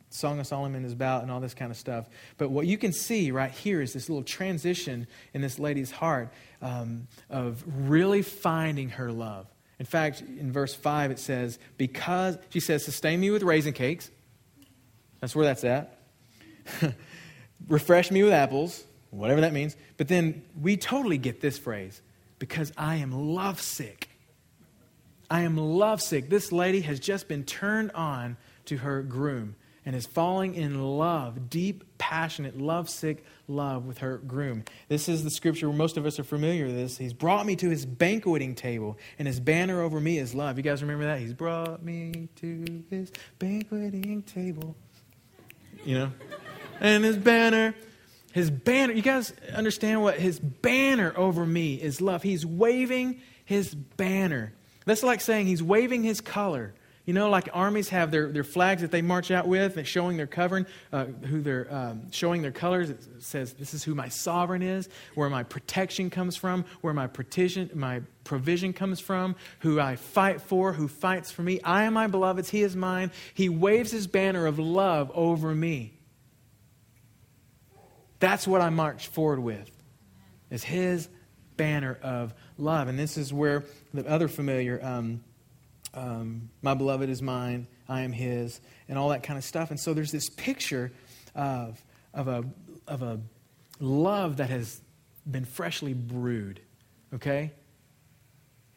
Song 0.09 0.39
of 0.39 0.47
Solomon 0.47 0.85
is 0.85 0.93
about 0.93 1.23
and 1.23 1.31
all 1.31 1.39
this 1.39 1.53
kind 1.53 1.69
of 1.69 1.77
stuff. 1.77 2.09
But 2.37 2.49
what 2.49 2.65
you 2.65 2.77
can 2.77 2.93
see 2.93 3.31
right 3.31 3.51
here 3.51 3.81
is 3.81 3.93
this 3.93 4.09
little 4.09 4.23
transition 4.23 5.07
in 5.33 5.41
this 5.41 5.59
lady's 5.59 5.91
heart 5.91 6.29
um, 6.61 7.07
of 7.29 7.63
really 7.65 8.21
finding 8.21 8.89
her 8.91 9.11
love. 9.11 9.47
In 9.79 9.85
fact, 9.85 10.21
in 10.21 10.51
verse 10.51 10.73
5, 10.73 11.11
it 11.11 11.19
says, 11.19 11.59
Because, 11.77 12.37
she 12.49 12.59
says, 12.59 12.83
sustain 12.83 13.19
me 13.19 13.29
with 13.29 13.43
raisin 13.43 13.73
cakes. 13.73 14.09
That's 15.19 15.35
where 15.35 15.45
that's 15.45 15.63
at. 15.63 15.99
Refresh 17.67 18.09
me 18.09 18.23
with 18.23 18.33
apples, 18.33 18.83
whatever 19.11 19.41
that 19.41 19.53
means. 19.53 19.75
But 19.97 20.07
then 20.07 20.43
we 20.59 20.77
totally 20.77 21.17
get 21.17 21.41
this 21.41 21.57
phrase 21.57 22.01
because 22.39 22.71
I 22.77 22.97
am 22.97 23.11
lovesick. 23.11 24.09
I 25.29 25.41
am 25.41 25.57
lovesick. 25.57 26.29
This 26.29 26.51
lady 26.51 26.81
has 26.81 26.99
just 26.99 27.27
been 27.27 27.43
turned 27.43 27.91
on 27.91 28.37
to 28.65 28.77
her 28.77 29.01
groom 29.01 29.55
and 29.87 29.95
is 29.95 30.05
falling 30.05 30.53
in 30.53 30.83
love, 30.83 31.49
deep, 31.49 31.81
passionate, 31.97 32.59
lovesick 32.59 33.23
love 33.47 33.85
with 33.85 33.99
her 33.99 34.17
groom. 34.17 34.65
This 34.89 35.07
is 35.07 35.23
the 35.23 35.29
scripture 35.29 35.69
where 35.69 35.77
most 35.77 35.95
of 35.95 36.05
us 36.05 36.19
are 36.19 36.25
familiar 36.25 36.65
with 36.65 36.75
this. 36.75 36.97
He's 36.97 37.13
brought 37.13 37.45
me 37.45 37.55
to 37.55 37.69
his 37.69 37.85
banqueting 37.85 38.53
table, 38.53 38.97
and 39.17 39.29
his 39.29 39.39
banner 39.39 39.81
over 39.81 40.01
me 40.01 40.17
is 40.17 40.35
love. 40.35 40.57
You 40.57 40.63
guys 40.63 40.81
remember 40.81 41.05
that? 41.05 41.21
He's 41.21 41.31
brought 41.31 41.81
me 41.85 42.27
to 42.35 42.83
his 42.89 43.13
banqueting 43.39 44.23
table. 44.23 44.75
You 45.85 45.99
know? 45.99 46.11
And 46.81 47.05
his 47.05 47.15
banner, 47.15 47.73
his 48.33 48.51
banner, 48.51 48.91
you 48.91 49.01
guys 49.01 49.31
understand 49.55 50.01
what 50.01 50.19
his 50.19 50.37
banner 50.37 51.13
over 51.15 51.45
me 51.45 51.75
is 51.75 52.01
love. 52.01 52.23
He's 52.23 52.45
waving 52.45 53.21
his 53.45 53.73
banner. 53.73 54.51
That's 54.85 55.01
like 55.01 55.21
saying 55.21 55.47
he's 55.47 55.63
waving 55.63 56.03
his 56.03 56.19
color. 56.19 56.73
You 57.07 57.13
know, 57.13 57.29
like 57.29 57.47
armies 57.53 57.87
have 57.89 58.11
their, 58.11 58.33
their 58.33 58.43
flags 58.43 58.81
that 58.81 58.91
they 58.91 59.01
march 59.01 59.31
out 59.31 59.47
with, 59.47 59.75
that 59.75 59.87
showing 59.87 60.17
their 60.17 60.27
covering, 60.27 60.65
uh, 60.91 61.05
who 61.05 61.41
they're 61.41 61.73
um, 61.73 62.11
showing 62.11 62.41
their 62.41 62.51
colors. 62.51 62.89
It 62.89 63.01
says, 63.19 63.53
"This 63.53 63.73
is 63.73 63.81
who 63.81 63.95
my 63.95 64.09
sovereign 64.09 64.61
is, 64.61 64.89
where 65.15 65.29
my 65.29 65.43
protection 65.43 66.09
comes 66.09 66.35
from, 66.35 66.65
where 66.81 66.93
my 66.93 67.07
provision, 67.07 67.71
my 67.73 68.01
provision 68.25 68.73
comes 68.73 68.99
from, 68.99 69.37
who 69.59 69.79
I 69.79 69.95
fight 69.95 70.41
for, 70.41 70.73
who 70.73 70.89
fights 70.89 71.31
for 71.31 71.43
me. 71.43 71.61
I 71.61 71.83
am 71.83 71.93
my 71.93 72.07
beloved's; 72.07 72.49
he 72.49 72.61
is 72.61 72.75
mine. 72.75 73.11
He 73.33 73.47
waves 73.47 73.89
his 73.89 74.05
banner 74.05 74.45
of 74.45 74.59
love 74.59 75.09
over 75.15 75.55
me. 75.55 75.93
That's 78.19 78.45
what 78.45 78.59
I 78.59 78.69
march 78.69 79.07
forward 79.07 79.39
with, 79.39 79.71
is 80.49 80.65
his 80.65 81.07
banner 81.55 81.97
of 82.03 82.33
love. 82.57 82.89
And 82.89 82.99
this 82.99 83.15
is 83.15 83.31
where 83.31 83.63
the 83.93 84.05
other 84.05 84.27
familiar." 84.27 84.83
Um, 84.83 85.23
um, 85.97 86.49
my 86.61 86.75
beloved 86.75 87.09
is 87.09 87.21
mine, 87.23 87.67
I 87.89 88.01
am 88.01 88.11
his, 88.11 88.61
and 88.87 88.99
all 88.99 89.09
that 89.09 89.23
kind 89.23 89.37
of 89.37 89.43
stuff. 89.43 89.71
And 89.71 89.79
so 89.79 89.93
there's 89.93 90.11
this 90.11 90.29
picture 90.29 90.91
of, 91.33 91.83
of, 92.13 92.27
a, 92.27 92.43
of 92.87 93.01
a 93.01 93.19
love 93.79 94.37
that 94.37 94.51
has 94.51 94.79
been 95.29 95.45
freshly 95.45 95.93
brewed, 95.93 96.61
okay? 97.15 97.51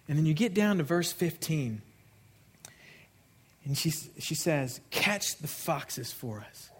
And 0.09 0.17
then 0.17 0.25
you 0.25 0.33
get 0.33 0.55
down 0.55 0.79
to 0.79 0.83
verse 0.83 1.13
15, 1.13 1.83
and 3.67 3.77
she, 3.77 3.91
she 4.19 4.35
says, 4.35 4.81
Catch 4.91 5.37
the 5.37 5.49
foxes 5.49 6.11
for 6.13 6.41
us. 6.41 6.71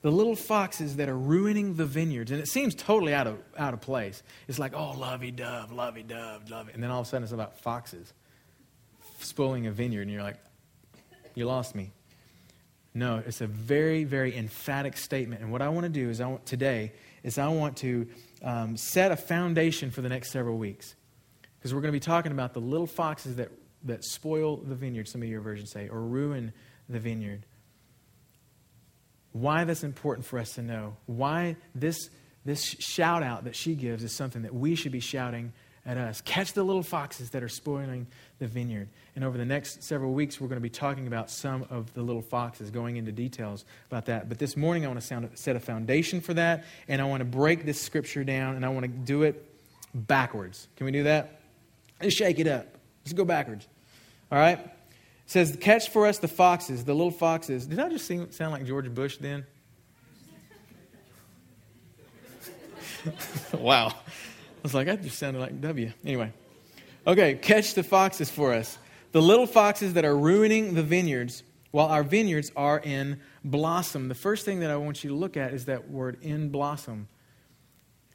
The 0.00 0.10
little 0.10 0.34
foxes 0.34 0.96
that 0.96 1.08
are 1.08 1.16
ruining 1.16 1.76
the 1.76 1.86
vineyards. 1.86 2.32
And 2.32 2.40
it 2.40 2.48
seems 2.48 2.74
totally 2.74 3.14
out 3.14 3.28
of, 3.28 3.38
out 3.56 3.72
of 3.72 3.80
place. 3.80 4.24
It's 4.48 4.58
like, 4.58 4.74
oh, 4.74 4.98
lovey 4.98 5.30
dove, 5.30 5.70
lovey 5.70 6.02
dove, 6.02 6.50
lovey. 6.50 6.72
And 6.74 6.82
then 6.82 6.90
all 6.90 7.02
of 7.02 7.06
a 7.06 7.08
sudden 7.08 7.22
it's 7.22 7.32
about 7.32 7.60
foxes 7.60 8.12
spoiling 9.24 9.66
a 9.66 9.72
vineyard, 9.72 10.02
and 10.02 10.10
you're 10.10 10.22
like, 10.22 10.38
you 11.34 11.46
lost 11.46 11.74
me. 11.74 11.92
No, 12.94 13.22
it's 13.24 13.40
a 13.40 13.46
very, 13.46 14.04
very 14.04 14.36
emphatic 14.36 14.96
statement. 14.96 15.40
And 15.40 15.50
what 15.50 15.62
I 15.62 15.70
want 15.70 15.84
to 15.84 15.90
do 15.90 16.10
is, 16.10 16.20
I 16.20 16.26
want, 16.26 16.44
today, 16.44 16.92
is 17.22 17.38
I 17.38 17.48
want 17.48 17.78
to 17.78 18.06
um, 18.42 18.76
set 18.76 19.10
a 19.10 19.16
foundation 19.16 19.90
for 19.90 20.02
the 20.02 20.10
next 20.10 20.30
several 20.30 20.58
weeks. 20.58 20.94
Because 21.58 21.72
we're 21.72 21.80
going 21.80 21.92
to 21.92 21.96
be 21.96 22.00
talking 22.00 22.32
about 22.32 22.52
the 22.52 22.60
little 22.60 22.86
foxes 22.86 23.36
that, 23.36 23.50
that 23.84 24.04
spoil 24.04 24.56
the 24.58 24.74
vineyard, 24.74 25.08
some 25.08 25.22
of 25.22 25.28
your 25.28 25.40
versions 25.40 25.70
say, 25.70 25.88
or 25.88 26.00
ruin 26.00 26.52
the 26.88 26.98
vineyard. 26.98 27.46
Why 29.32 29.64
that's 29.64 29.84
important 29.84 30.26
for 30.26 30.38
us 30.38 30.54
to 30.56 30.62
know. 30.62 30.96
Why 31.06 31.56
this, 31.74 32.10
this 32.44 32.62
shout 32.62 33.22
out 33.22 33.44
that 33.44 33.56
she 33.56 33.74
gives 33.74 34.04
is 34.04 34.12
something 34.12 34.42
that 34.42 34.54
we 34.54 34.74
should 34.74 34.92
be 34.92 35.00
shouting 35.00 35.54
at 35.84 35.96
us. 35.96 36.20
Catch 36.20 36.52
the 36.52 36.62
little 36.62 36.82
foxes 36.82 37.30
that 37.30 37.42
are 37.42 37.48
spoiling 37.48 38.06
the 38.38 38.46
vineyard. 38.46 38.88
And 39.14 39.24
over 39.24 39.36
the 39.36 39.44
next 39.44 39.82
several 39.82 40.12
weeks, 40.12 40.40
we're 40.40 40.48
going 40.48 40.56
to 40.56 40.62
be 40.62 40.70
talking 40.70 41.06
about 41.06 41.30
some 41.30 41.66
of 41.70 41.92
the 41.94 42.02
little 42.02 42.22
foxes, 42.22 42.70
going 42.70 42.96
into 42.96 43.12
details 43.12 43.64
about 43.90 44.06
that. 44.06 44.28
But 44.28 44.38
this 44.38 44.56
morning, 44.56 44.84
I 44.84 44.88
want 44.88 45.00
to 45.00 45.06
sound, 45.06 45.28
set 45.34 45.56
a 45.56 45.60
foundation 45.60 46.20
for 46.20 46.34
that, 46.34 46.64
and 46.88 47.00
I 47.00 47.04
want 47.04 47.20
to 47.20 47.24
break 47.24 47.66
this 47.66 47.80
scripture 47.80 48.24
down, 48.24 48.56
and 48.56 48.64
I 48.64 48.68
want 48.68 48.84
to 48.84 48.88
do 48.88 49.22
it 49.22 49.44
backwards. 49.94 50.68
Can 50.76 50.86
we 50.86 50.92
do 50.92 51.02
that? 51.04 51.40
Let's 52.00 52.14
shake 52.14 52.38
it 52.38 52.46
up. 52.46 52.66
Let's 53.04 53.12
go 53.12 53.24
backwards. 53.24 53.66
All 54.30 54.38
right? 54.38 54.58
It 54.58 54.70
says, 55.26 55.56
Catch 55.60 55.90
for 55.90 56.06
us 56.06 56.18
the 56.18 56.28
foxes, 56.28 56.84
the 56.84 56.94
little 56.94 57.10
foxes. 57.10 57.66
Did 57.66 57.80
I 57.80 57.88
just 57.88 58.06
sound 58.06 58.52
like 58.52 58.64
George 58.64 58.92
Bush 58.94 59.18
then? 59.18 59.44
wow. 63.52 63.92
Was 64.62 64.74
like, 64.74 64.86
that 64.86 65.02
just 65.02 65.18
sounded 65.18 65.40
like 65.40 65.60
W. 65.60 65.92
Anyway. 66.04 66.32
Okay, 67.06 67.34
catch 67.34 67.74
the 67.74 67.82
foxes 67.82 68.30
for 68.30 68.52
us. 68.52 68.78
The 69.10 69.20
little 69.20 69.46
foxes 69.46 69.94
that 69.94 70.04
are 70.04 70.16
ruining 70.16 70.74
the 70.74 70.84
vineyards 70.84 71.42
while 71.72 71.88
our 71.88 72.04
vineyards 72.04 72.52
are 72.54 72.78
in 72.78 73.20
blossom. 73.42 74.08
The 74.08 74.14
first 74.14 74.44
thing 74.44 74.60
that 74.60 74.70
I 74.70 74.76
want 74.76 75.02
you 75.02 75.10
to 75.10 75.16
look 75.16 75.36
at 75.36 75.52
is 75.52 75.64
that 75.64 75.90
word 75.90 76.18
in 76.22 76.50
blossom, 76.50 77.08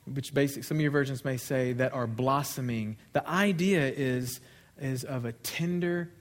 which 0.05 0.33
basic 0.33 0.63
some 0.63 0.77
of 0.77 0.81
your 0.81 0.91
versions 0.91 1.25
may 1.25 1.35
say 1.35 1.73
that 1.73 1.93
are 1.93 2.07
blossoming. 2.07 2.97
The 3.11 3.27
idea 3.27 3.81
is, 3.81 4.39
is 4.79 5.03
of 5.03 5.25
a 5.25 5.33
tender, 5.33 6.11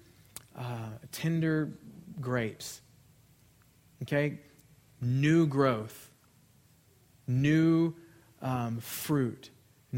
uh, 0.59 0.89
tender 1.13 1.71
grapes. 2.21 2.81
Okay? 4.03 4.41
New 5.01 5.47
growth, 5.47 6.11
new 7.29 7.95
um, 8.43 8.81
fruit 8.81 9.51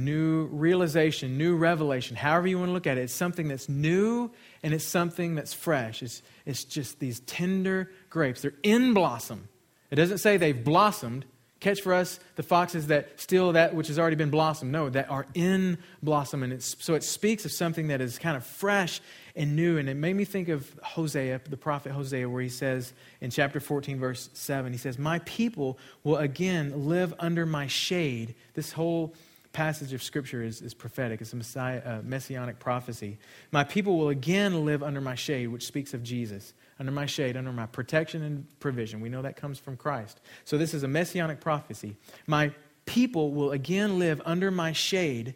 new 0.05 0.47
realization, 0.47 1.37
new 1.37 1.57
revelation, 1.57 2.17
however 2.17 2.47
you 2.47 2.59
want 2.59 2.69
to 2.69 2.73
look 2.73 2.87
at 2.87 2.99
it. 2.99 3.03
It's 3.03 3.15
something 3.15 3.49
that's 3.49 3.69
new 3.69 4.31
and 4.63 4.73
it's 4.73 4.85
something 4.85 5.35
that's 5.35 5.53
fresh. 5.53 6.03
It's, 6.03 6.23
it's 6.47 6.65
just 6.65 7.01
these 7.01 7.21
tender 7.21 7.91
grapes. 8.11 8.43
They're 8.43 8.55
in 8.63 8.95
blossom. 8.95 9.49
It 9.91 9.97
doesn't 9.97 10.19
say 10.19 10.37
they've 10.37 10.65
blossomed. 10.65 11.25
Catch 11.61 11.81
for 11.81 11.93
us 11.93 12.21
the 12.37 12.45
foxes 12.45 12.87
that 12.87 13.21
steal 13.21 13.53
that 13.53 13.75
which 13.75 13.89
has 13.89 13.99
already 13.99 14.15
been 14.15 14.31
blossomed. 14.31 14.71
No, 14.71 14.89
that 14.91 15.11
are 15.11 15.27
in 15.35 15.79
blossom. 16.03 16.45
And 16.45 16.53
it's, 16.53 16.77
so 16.79 16.95
it 16.95 17.03
speaks 17.03 17.45
of 17.45 17.51
something 17.51 17.89
that 17.89 18.01
is 18.01 18.17
kind 18.19 18.37
of 18.37 18.47
fresh 18.47 19.01
and 19.35 19.57
new. 19.57 19.77
And 19.77 19.89
it 19.89 19.95
made 19.95 20.15
me 20.15 20.25
think 20.25 20.49
of 20.49 20.73
Hosea, 20.83 21.41
the 21.49 21.57
prophet 21.57 21.93
Hosea, 21.93 22.29
where 22.29 22.43
he 22.43 22.49
says 22.49 22.93
in 23.21 23.31
chapter 23.31 23.59
14, 23.59 23.99
verse 23.99 24.31
7, 24.35 24.71
he 24.73 24.79
says, 24.79 24.99
My 24.99 25.19
people 25.21 25.79
will 26.05 26.19
again 26.19 26.87
live 26.87 27.13
under 27.19 27.45
my 27.45 27.67
shade. 27.67 28.37
This 28.55 28.73
whole 28.73 29.15
passage 29.59 29.93
of 29.93 30.01
Scripture 30.01 30.41
is, 30.41 30.63
is 30.63 30.73
prophetic. 30.73 31.21
It's 31.21 31.33
a 31.33 31.37
messiah, 31.37 31.83
uh, 31.85 32.01
messianic 32.05 32.61
prophecy. 32.61 33.19
My 33.51 33.65
people 33.65 33.99
will 33.99 34.09
again 34.09 34.65
live 34.65 34.85
under 34.85 35.01
my 35.01 35.17
shade, 35.17 35.49
which 35.49 35.67
speaks 35.67 35.95
of 35.95 36.05
Jesus. 36.05 36.55
Under 36.79 36.93
my 36.93 37.07
shade, 37.07 37.37
under 37.37 37.51
my 37.51 37.67
protection 37.67 38.23
and 38.23 38.47
provision. 38.61 39.01
We 39.01 39.09
know 39.09 39.21
that 39.23 39.35
comes 39.35 39.59
from 39.59 39.77
Christ. 39.77 40.21
So 40.45 40.59
this 40.59 40.75
is 40.75 40.85
a 40.85 40.89
messianic 40.89 41.41
prophecy. 41.41 41.97
My 42.29 42.53
people 42.87 43.33
will 43.33 43.51
again 43.51 43.99
live 43.99 44.23
under 44.25 44.53
my 44.53 44.71
shade. 44.71 45.35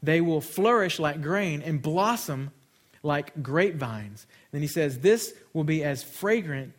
They 0.00 0.20
will 0.20 0.40
flourish 0.40 1.00
like 1.00 1.20
grain 1.20 1.60
and 1.60 1.82
blossom 1.82 2.52
like 3.02 3.42
grapevines. 3.42 4.28
Then 4.52 4.62
he 4.62 4.68
says, 4.68 5.00
This 5.00 5.34
will 5.52 5.64
be 5.64 5.82
as 5.82 6.04
fragrant. 6.04 6.72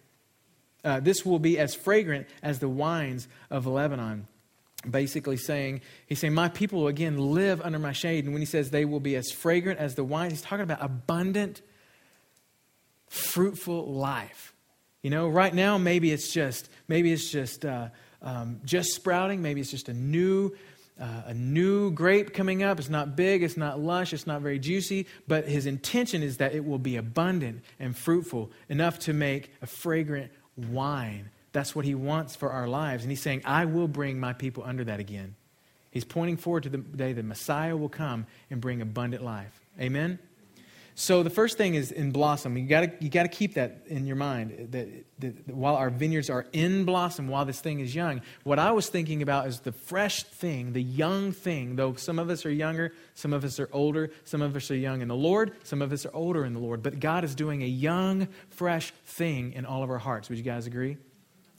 Uh, 0.85 1.01
this 1.01 1.25
will 1.25 1.39
be 1.39 1.59
as 1.59 1.75
fragrant 1.75 2.27
as 2.41 2.59
the 2.59 2.69
wines 2.69 3.27
of 3.49 3.67
Lebanon 3.67 4.27
basically 4.89 5.37
saying, 5.37 5.81
he's 6.07 6.19
saying, 6.19 6.33
My 6.33 6.49
people 6.49 6.81
will 6.81 6.87
again 6.87 7.17
live 7.17 7.61
under 7.61 7.79
my 7.79 7.91
shade. 7.91 8.25
And 8.25 8.33
when 8.33 8.41
he 8.41 8.45
says 8.45 8.69
they 8.69 8.85
will 8.85 8.99
be 8.99 9.15
as 9.15 9.31
fragrant 9.31 9.79
as 9.79 9.95
the 9.95 10.03
wine, 10.03 10.31
he's 10.31 10.41
talking 10.41 10.63
about 10.63 10.83
abundant, 10.83 11.61
fruitful 13.07 13.91
life. 13.91 14.53
You 15.01 15.09
know, 15.09 15.27
right 15.27 15.53
now, 15.53 15.77
maybe 15.77 16.11
it's 16.11 16.31
just, 16.31 16.69
maybe 16.87 17.11
it's 17.11 17.31
just, 17.31 17.65
uh, 17.65 17.89
um, 18.21 18.61
just 18.63 18.93
sprouting. 18.93 19.41
Maybe 19.41 19.61
it's 19.61 19.71
just 19.71 19.89
a 19.89 19.93
new, 19.93 20.55
uh, 20.99 21.23
a 21.27 21.33
new 21.33 21.91
grape 21.91 22.33
coming 22.33 22.61
up. 22.61 22.79
It's 22.79 22.89
not 22.89 23.15
big, 23.15 23.41
it's 23.41 23.57
not 23.57 23.79
lush, 23.79 24.13
it's 24.13 24.27
not 24.27 24.41
very 24.41 24.59
juicy, 24.59 25.07
but 25.27 25.47
his 25.47 25.65
intention 25.65 26.21
is 26.21 26.37
that 26.37 26.53
it 26.53 26.63
will 26.63 26.79
be 26.79 26.97
abundant 26.97 27.63
and 27.79 27.97
fruitful, 27.97 28.51
enough 28.69 28.99
to 28.99 29.13
make 29.13 29.51
a 29.61 29.67
fragrant 29.67 30.31
wine 30.55 31.29
that's 31.51 31.75
what 31.75 31.85
he 31.85 31.95
wants 31.95 32.35
for 32.35 32.51
our 32.51 32.67
lives. 32.67 33.03
And 33.03 33.11
he's 33.11 33.21
saying, 33.21 33.41
I 33.45 33.65
will 33.65 33.87
bring 33.87 34.19
my 34.19 34.33
people 34.33 34.63
under 34.65 34.83
that 34.85 34.99
again. 34.99 35.35
He's 35.91 36.05
pointing 36.05 36.37
forward 36.37 36.63
to 36.63 36.69
the 36.69 36.77
day 36.77 37.13
the 37.13 37.23
Messiah 37.23 37.75
will 37.75 37.89
come 37.89 38.25
and 38.49 38.61
bring 38.61 38.81
abundant 38.81 39.23
life. 39.23 39.59
Amen? 39.79 40.19
So 40.95 41.23
the 41.23 41.29
first 41.29 41.57
thing 41.57 41.75
is 41.75 41.91
in 41.91 42.11
blossom. 42.11 42.57
You 42.57 42.67
got 42.67 43.01
you 43.01 43.09
got 43.09 43.23
to 43.23 43.29
keep 43.29 43.53
that 43.53 43.83
in 43.87 44.05
your 44.05 44.17
mind. 44.17 44.69
That, 44.71 45.05
that, 45.19 45.47
that, 45.47 45.55
while 45.55 45.75
our 45.75 45.89
vineyards 45.89 46.29
are 46.29 46.45
in 46.51 46.85
blossom, 46.85 47.27
while 47.27 47.45
this 47.45 47.61
thing 47.61 47.79
is 47.79 47.95
young, 47.95 48.21
what 48.43 48.59
I 48.59 48.71
was 48.71 48.89
thinking 48.89 49.21
about 49.21 49.47
is 49.47 49.61
the 49.61 49.71
fresh 49.71 50.23
thing, 50.23 50.73
the 50.73 50.83
young 50.83 51.31
thing. 51.31 51.77
Though 51.77 51.95
some 51.95 52.19
of 52.19 52.29
us 52.29 52.45
are 52.45 52.51
younger, 52.51 52.93
some 53.15 53.31
of 53.31 53.43
us 53.43 53.59
are 53.59 53.69
older, 53.71 54.11
some 54.25 54.41
of 54.41 54.55
us 54.55 54.69
are 54.69 54.75
young 54.75 55.01
in 55.01 55.07
the 55.07 55.15
Lord, 55.15 55.53
some 55.63 55.81
of 55.81 55.93
us 55.93 56.05
are 56.05 56.13
older 56.13 56.45
in 56.45 56.53
the 56.53 56.59
Lord. 56.59 56.83
But 56.83 56.99
God 56.99 57.23
is 57.23 57.35
doing 57.35 57.63
a 57.63 57.67
young, 57.67 58.27
fresh 58.49 58.91
thing 59.05 59.53
in 59.53 59.65
all 59.65 59.83
of 59.83 59.89
our 59.89 59.97
hearts. 59.97 60.29
Would 60.29 60.37
you 60.37 60.43
guys 60.43 60.67
agree? 60.67 60.97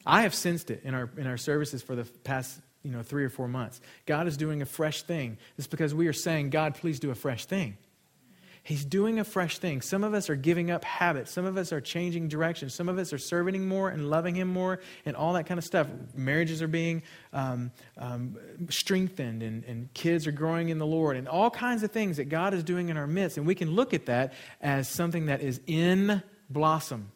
I 0.05 0.23
have 0.23 0.35
sensed 0.35 0.71
it 0.71 0.83
in 0.85 0.95
our, 0.95 1.11
in 1.17 1.27
our 1.27 1.37
services 1.37 1.83
for 1.83 1.95
the 1.95 2.05
past 2.05 2.61
you 2.83 2.91
know, 2.91 3.03
three 3.03 3.25
or 3.25 3.29
four 3.29 3.49
months. 3.49 3.81
God 4.07 4.27
is 4.27 4.37
doing 4.37 4.63
a 4.63 4.67
fresh 4.67 5.03
thing. 5.03 5.39
It's 5.57 5.67
because 5.67 5.95
we 5.95 6.09
are 6.09 6.13
saying, 6.13 6.51
God, 6.51 6.75
please 6.75 6.99
do 6.99 7.11
a 7.11 7.15
fresh 7.15 7.45
thing. 7.47 7.77
He's 8.65 8.85
doing 8.85 9.19
a 9.19 9.25
fresh 9.25 9.59
thing. 9.59 9.81
Some 9.81 10.05
of 10.05 10.15
us 10.15 10.31
are 10.31 10.37
giving 10.37 10.71
up 10.71 10.85
habits. 10.85 11.33
Some 11.33 11.45
of 11.45 11.57
us 11.57 11.73
are 11.73 11.81
changing 11.81 12.29
direction. 12.29 12.71
Some 12.71 12.89
of 12.89 12.97
us 12.97 13.13
are 13.13 13.19
serving 13.19 13.57
Him 13.57 13.67
more 13.67 13.89
and 13.89 14.09
loving 14.09 14.37
Him 14.37 14.47
more 14.47 14.79
and 15.05 15.17
all 15.17 15.33
that 15.33 15.47
kind 15.47 15.59
of 15.59 15.65
stuff. 15.65 15.89
Marriages 16.15 16.63
are 16.63 16.69
being 16.69 17.03
um, 17.33 17.73
um, 17.99 18.39
strengthened 18.69 19.43
and, 19.43 19.65
and 19.65 19.93
kids 19.95 20.29
are 20.29 20.33
growing 20.33 20.69
in 20.69 20.79
the 20.79 20.87
Lord 20.87 21.17
and 21.17 21.27
all 21.27 21.51
kinds 21.51 21.83
of 21.83 21.91
things 21.91 22.19
that 22.19 22.29
God 22.29 22.55
is 22.55 22.63
doing 22.63 22.89
in 22.89 22.97
our 22.97 23.09
midst. 23.09 23.37
And 23.37 23.49
we 23.49 23.57
can 23.57 23.73
look 23.73 23.95
at 23.95 24.07
that 24.07 24.33
as 24.61 24.89
something 24.89 25.27
that 25.27 25.43
is 25.43 25.61
in 25.67 26.23
blossom. 26.49 27.11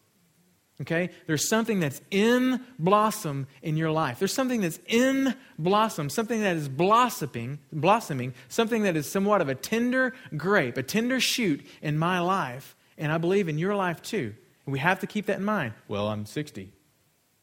Okay? 0.80 1.10
There's 1.26 1.48
something 1.48 1.80
that's 1.80 2.00
in 2.10 2.60
blossom 2.78 3.46
in 3.62 3.76
your 3.76 3.90
life. 3.90 4.18
There's 4.18 4.32
something 4.32 4.60
that's 4.60 4.78
in 4.86 5.34
blossom, 5.58 6.10
something 6.10 6.40
that 6.42 6.56
is 6.56 6.68
blossoming, 6.68 7.58
blossoming, 7.72 8.34
something 8.48 8.82
that 8.82 8.96
is 8.96 9.10
somewhat 9.10 9.40
of 9.40 9.48
a 9.48 9.54
tender 9.54 10.12
grape, 10.36 10.76
a 10.76 10.82
tender 10.82 11.18
shoot 11.18 11.64
in 11.80 11.98
my 11.98 12.20
life, 12.20 12.76
and 12.98 13.10
I 13.10 13.18
believe 13.18 13.48
in 13.48 13.58
your 13.58 13.74
life 13.74 14.02
too. 14.02 14.34
And 14.66 14.72
we 14.72 14.78
have 14.80 15.00
to 15.00 15.06
keep 15.06 15.26
that 15.26 15.38
in 15.38 15.44
mind. 15.44 15.72
Well, 15.88 16.08
I'm 16.08 16.26
60. 16.26 16.72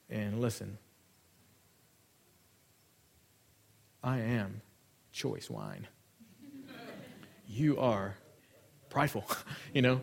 And 0.10 0.40
listen, 0.40 0.78
I 4.04 4.20
am 4.20 4.62
choice 5.12 5.50
wine. 5.50 5.88
You 7.48 7.80
are 7.80 8.16
prideful, 8.90 9.26
you 9.74 9.82
know? 9.82 10.02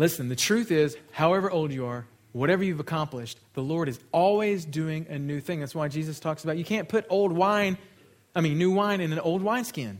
Listen, 0.00 0.30
the 0.30 0.36
truth 0.36 0.70
is, 0.70 0.96
however 1.12 1.50
old 1.50 1.70
you 1.70 1.84
are, 1.84 2.06
whatever 2.32 2.64
you've 2.64 2.80
accomplished, 2.80 3.38
the 3.52 3.62
Lord 3.62 3.86
is 3.86 4.00
always 4.12 4.64
doing 4.64 5.04
a 5.10 5.18
new 5.18 5.40
thing. 5.40 5.60
That's 5.60 5.74
why 5.74 5.88
Jesus 5.88 6.18
talks 6.18 6.42
about 6.42 6.56
you 6.56 6.64
can't 6.64 6.88
put 6.88 7.04
old 7.10 7.32
wine, 7.32 7.76
I 8.34 8.40
mean, 8.40 8.56
new 8.56 8.70
wine 8.70 9.02
in 9.02 9.12
an 9.12 9.18
old 9.18 9.42
wineskin. 9.42 9.98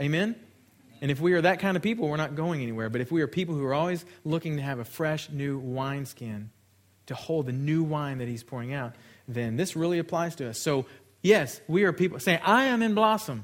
Amen? 0.00 0.36
And 1.00 1.10
if 1.10 1.20
we 1.20 1.32
are 1.32 1.40
that 1.40 1.58
kind 1.58 1.76
of 1.76 1.82
people, 1.82 2.06
we're 2.06 2.16
not 2.16 2.36
going 2.36 2.62
anywhere. 2.62 2.90
But 2.90 3.00
if 3.00 3.10
we 3.10 3.20
are 3.20 3.26
people 3.26 3.56
who 3.56 3.64
are 3.64 3.74
always 3.74 4.04
looking 4.24 4.54
to 4.54 4.62
have 4.62 4.78
a 4.78 4.84
fresh 4.84 5.28
new 5.30 5.58
wineskin 5.58 6.50
to 7.06 7.16
hold 7.16 7.46
the 7.46 7.52
new 7.52 7.82
wine 7.82 8.18
that 8.18 8.28
He's 8.28 8.44
pouring 8.44 8.72
out, 8.72 8.94
then 9.26 9.56
this 9.56 9.74
really 9.74 9.98
applies 9.98 10.36
to 10.36 10.50
us. 10.50 10.60
So, 10.60 10.86
yes, 11.22 11.60
we 11.66 11.82
are 11.82 11.92
people 11.92 12.20
saying, 12.20 12.38
I 12.44 12.66
am 12.66 12.82
in 12.82 12.94
blossom. 12.94 13.42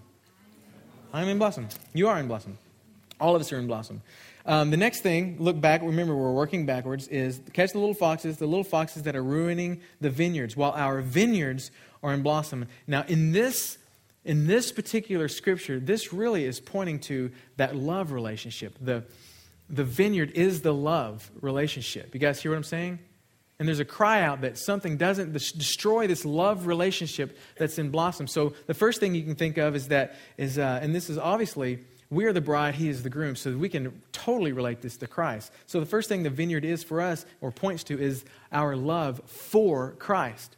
I 1.13 1.21
am 1.21 1.29
in 1.29 1.39
blossom. 1.39 1.67
You 1.93 2.07
are 2.07 2.21
in 2.21 2.29
blossom. 2.29 2.59
All 3.21 3.35
of 3.35 3.41
us 3.41 3.53
are 3.53 3.59
in 3.59 3.67
blossom. 3.67 4.03
Um, 4.47 4.71
the 4.71 4.77
next 4.77 5.01
thing, 5.01 5.37
look 5.39 5.59
back, 5.59 5.81
remember 5.83 6.15
we're 6.15 6.33
working 6.33 6.67
backwards, 6.67 7.09
is 7.09 7.41
catch 7.55 7.73
the 7.73 7.79
little 7.79 7.95
foxes, 7.95 8.37
the 8.37 8.47
little 8.47 8.65
foxes 8.65 9.05
that 9.05 9.17
are 9.17 9.23
ruining 9.23 9.81
the 10.01 10.11
vineyards, 10.11 10.55
while 10.57 10.73
our 10.73 11.01
vineyards 11.01 11.71
are 12.03 12.13
in 12.13 12.23
blossom. 12.23 12.67
Now, 12.87 13.05
in 13.09 13.33
this, 13.33 13.79
in 14.23 14.47
this 14.47 14.71
particular 14.71 15.29
scripture, 15.29 15.81
this 15.81 16.13
really 16.13 16.45
is 16.45 16.61
pointing 16.61 16.99
to 17.01 17.31
that 17.57 17.75
love 17.75 18.13
relationship. 18.13 18.77
The, 18.81 19.05
the 19.71 19.85
vineyard 19.85 20.33
is 20.33 20.61
the 20.61 20.75
love 20.75 21.31
relationship. 21.41 22.13
You 22.13 22.21
guys 22.21 22.43
hear 22.43 22.51
what 22.51 22.59
I'm 22.59 22.65
saying? 22.65 22.99
And 23.59 23.69
there's 23.69 23.81
a 23.81 23.85
cry 23.85 24.21
out 24.21 24.43
that 24.43 24.59
something 24.59 24.99
doesn't 24.99 25.33
destroy 25.33 26.07
this 26.07 26.27
love 26.27 26.67
relationship 26.67 27.39
that's 27.57 27.79
in 27.79 27.91
blossom. 27.91 28.27
So 28.27 28.53
the 28.67 28.75
first 28.75 29.01
thing 29.01 29.15
you 29.15 29.23
can 29.23 29.37
think 29.37 29.57
of 29.57 29.75
is 29.75 29.89
that 29.89 30.17
is, 30.37 30.59
uh, 30.59 30.81
and 30.83 30.95
this 30.95 31.09
is 31.09 31.17
obviously 31.17 31.79
we 32.15 32.25
are 32.27 32.33
the 32.33 32.41
bride, 32.41 32.75
he 32.75 32.89
is 32.89 33.03
the 33.03 33.11
groom, 33.11 33.37
so 33.37 33.57
we 33.57 33.69
can 33.69 34.01
totally 34.13 34.53
relate 34.53 34.81
this 34.81 34.97
to 34.99 35.07
Christ. 35.07 35.53
So 35.67 35.81
the 35.81 35.87
first 35.87 36.09
thing 36.09 36.23
the 36.23 36.31
vineyard 36.31 36.65
is 36.65 36.85
for 36.85 37.01
us, 37.01 37.27
or 37.41 37.51
points 37.51 37.85
to, 37.85 38.01
is 38.01 38.25
our 38.53 38.77
love 38.77 39.21
for 39.27 39.93
Christ. 39.99 40.57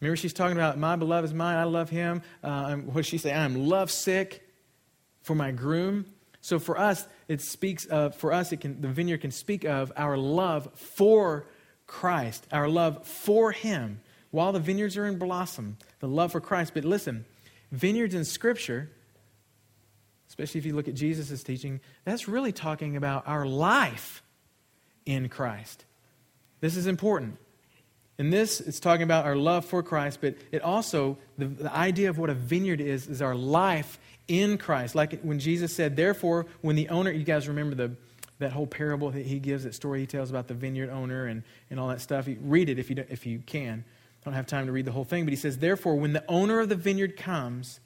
Remember, 0.00 0.16
she's 0.16 0.32
talking 0.32 0.56
about, 0.56 0.78
My 0.78 0.96
beloved 0.96 1.24
is 1.24 1.34
mine, 1.34 1.56
I 1.56 1.64
love 1.64 1.88
him. 1.88 2.22
Uh, 2.42 2.76
what 2.76 2.96
does 2.96 3.06
she 3.06 3.18
say? 3.18 3.32
I 3.32 3.44
am 3.44 3.68
lovesick 3.68 4.46
for 5.22 5.34
my 5.34 5.50
groom. 5.50 6.06
So 6.42 6.58
for 6.58 6.78
us, 6.78 7.08
it 7.26 7.40
speaks 7.40 7.86
of, 7.86 8.14
for 8.16 8.32
us, 8.32 8.52
it 8.52 8.60
can, 8.60 8.82
the 8.82 8.88
vineyard 8.88 9.22
can 9.22 9.30
speak 9.30 9.64
of 9.64 9.90
our 9.96 10.18
love 10.18 10.68
for 10.74 11.46
Christ, 11.86 12.46
our 12.52 12.68
love 12.68 13.06
for 13.06 13.52
him. 13.52 14.00
While 14.30 14.52
the 14.52 14.60
vineyards 14.60 14.96
are 14.98 15.06
in 15.06 15.18
blossom, 15.18 15.78
the 16.00 16.08
love 16.08 16.32
for 16.32 16.40
Christ. 16.40 16.74
But 16.74 16.84
listen, 16.84 17.24
vineyards 17.72 18.14
in 18.14 18.26
Scripture 18.26 18.90
especially 20.34 20.58
if 20.58 20.66
you 20.66 20.74
look 20.74 20.88
at 20.88 20.94
Jesus' 20.94 21.44
teaching, 21.44 21.80
that's 22.04 22.26
really 22.26 22.50
talking 22.50 22.96
about 22.96 23.22
our 23.28 23.46
life 23.46 24.20
in 25.06 25.28
Christ. 25.28 25.84
This 26.58 26.76
is 26.76 26.88
important. 26.88 27.38
In 28.18 28.30
this, 28.30 28.60
it's 28.60 28.80
talking 28.80 29.04
about 29.04 29.26
our 29.26 29.36
love 29.36 29.64
for 29.64 29.80
Christ, 29.80 30.18
but 30.20 30.34
it 30.50 30.60
also, 30.60 31.18
the, 31.38 31.46
the 31.46 31.72
idea 31.72 32.10
of 32.10 32.18
what 32.18 32.30
a 32.30 32.34
vineyard 32.34 32.80
is, 32.80 33.06
is 33.06 33.22
our 33.22 33.36
life 33.36 34.00
in 34.26 34.58
Christ. 34.58 34.96
Like 34.96 35.20
when 35.20 35.38
Jesus 35.38 35.72
said, 35.72 35.94
therefore, 35.94 36.46
when 36.62 36.74
the 36.74 36.88
owner, 36.88 37.12
you 37.12 37.22
guys 37.22 37.46
remember 37.46 37.76
the, 37.76 37.92
that 38.40 38.50
whole 38.50 38.66
parable 38.66 39.12
that 39.12 39.26
he 39.26 39.38
gives, 39.38 39.62
that 39.62 39.76
story 39.76 40.00
he 40.00 40.06
tells 40.06 40.30
about 40.30 40.48
the 40.48 40.54
vineyard 40.54 40.90
owner 40.90 41.26
and, 41.26 41.44
and 41.70 41.78
all 41.78 41.86
that 41.86 42.00
stuff. 42.00 42.26
read 42.40 42.68
it 42.68 42.80
if 42.80 42.90
you, 42.90 43.04
if 43.08 43.24
you 43.24 43.38
can. 43.46 43.84
I 43.86 44.24
don't 44.24 44.34
have 44.34 44.46
time 44.48 44.66
to 44.66 44.72
read 44.72 44.84
the 44.84 44.92
whole 44.92 45.04
thing, 45.04 45.24
but 45.24 45.32
he 45.32 45.36
says, 45.36 45.58
therefore, 45.58 45.94
when 45.94 46.12
the 46.12 46.24
owner 46.28 46.58
of 46.58 46.68
the 46.68 46.74
vineyard 46.74 47.16
comes, 47.16 47.78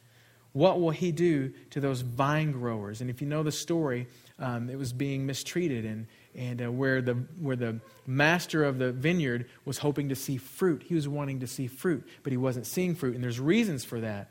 what 0.59 0.81
will 0.81 0.91
he 0.91 1.13
do 1.13 1.53
to 1.71 1.79
those 1.79 2.01
vine 2.01 2.51
growers? 2.51 3.01
And 3.01 3.09
if 3.09 3.21
you 3.21 3.29
know 3.29 3.45
the 3.45 3.53
story, 3.53 4.09
um, 4.41 4.69
it 4.69 4.77
was 4.77 4.93
being 4.93 5.25
mistreated, 5.25 5.85
and, 5.85 6.09
and 6.35 6.61
uh, 6.61 6.73
where, 6.73 7.01
the, 7.01 7.15
where 7.39 7.55
the 7.55 7.79
master 8.09 8.65
of 8.65 8.79
the 8.79 8.91
vineyard 8.91 9.47
was 9.65 9.79
hoping 9.79 10.09
to 10.09 10.17
see 10.17 10.37
fruit. 10.37 10.83
He 10.83 10.97
was 10.97 11.07
wanting 11.07 11.39
to 11.41 11.47
see 11.47 11.69
fruit, 11.69 12.05
but 12.25 12.33
he 12.33 12.37
wasn't 12.37 12.67
seeing 12.67 12.97
fruit, 12.97 13.15
and 13.15 13.23
there's 13.23 13.39
reasons 13.39 13.85
for 13.85 14.01
that. 14.01 14.31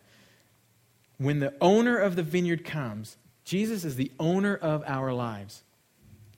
When 1.17 1.39
the 1.39 1.53
owner 1.61 1.97
of 1.97 2.17
the 2.17 2.23
vineyard 2.23 2.65
comes, 2.65 3.15
Jesus 3.45 3.85
is 3.85 3.95
the 3.95 4.11
owner 4.19 4.53
of 4.53 4.83
our 4.85 5.13
lives. 5.13 5.63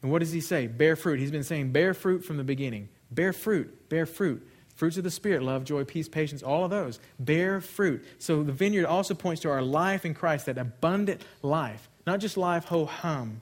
And 0.03 0.11
what 0.11 0.19
does 0.19 0.31
he 0.31 0.39
say? 0.39 0.67
Bear 0.67 0.95
fruit. 0.95 1.19
He's 1.19 1.31
been 1.31 1.43
saying 1.43 1.71
bear 1.71 1.95
fruit 1.95 2.23
from 2.23 2.37
the 2.37 2.43
beginning. 2.43 2.89
Bear 3.09 3.33
fruit, 3.33 3.89
bear 3.89 4.05
fruit. 4.05 4.47
Fruits 4.79 4.95
of 4.95 5.03
the 5.03 5.11
Spirit, 5.11 5.43
love, 5.43 5.65
joy, 5.65 5.83
peace, 5.83 6.07
patience, 6.07 6.41
all 6.41 6.63
of 6.63 6.69
those 6.71 7.01
bear 7.19 7.59
fruit. 7.59 8.01
So 8.17 8.43
the 8.43 8.53
vineyard 8.53 8.85
also 8.85 9.13
points 9.13 9.41
to 9.41 9.49
our 9.49 9.61
life 9.61 10.05
in 10.05 10.13
Christ, 10.13 10.45
that 10.45 10.57
abundant 10.57 11.21
life. 11.41 11.89
Not 12.07 12.21
just 12.21 12.37
life, 12.37 12.63
ho 12.63 12.85
hum. 12.85 13.41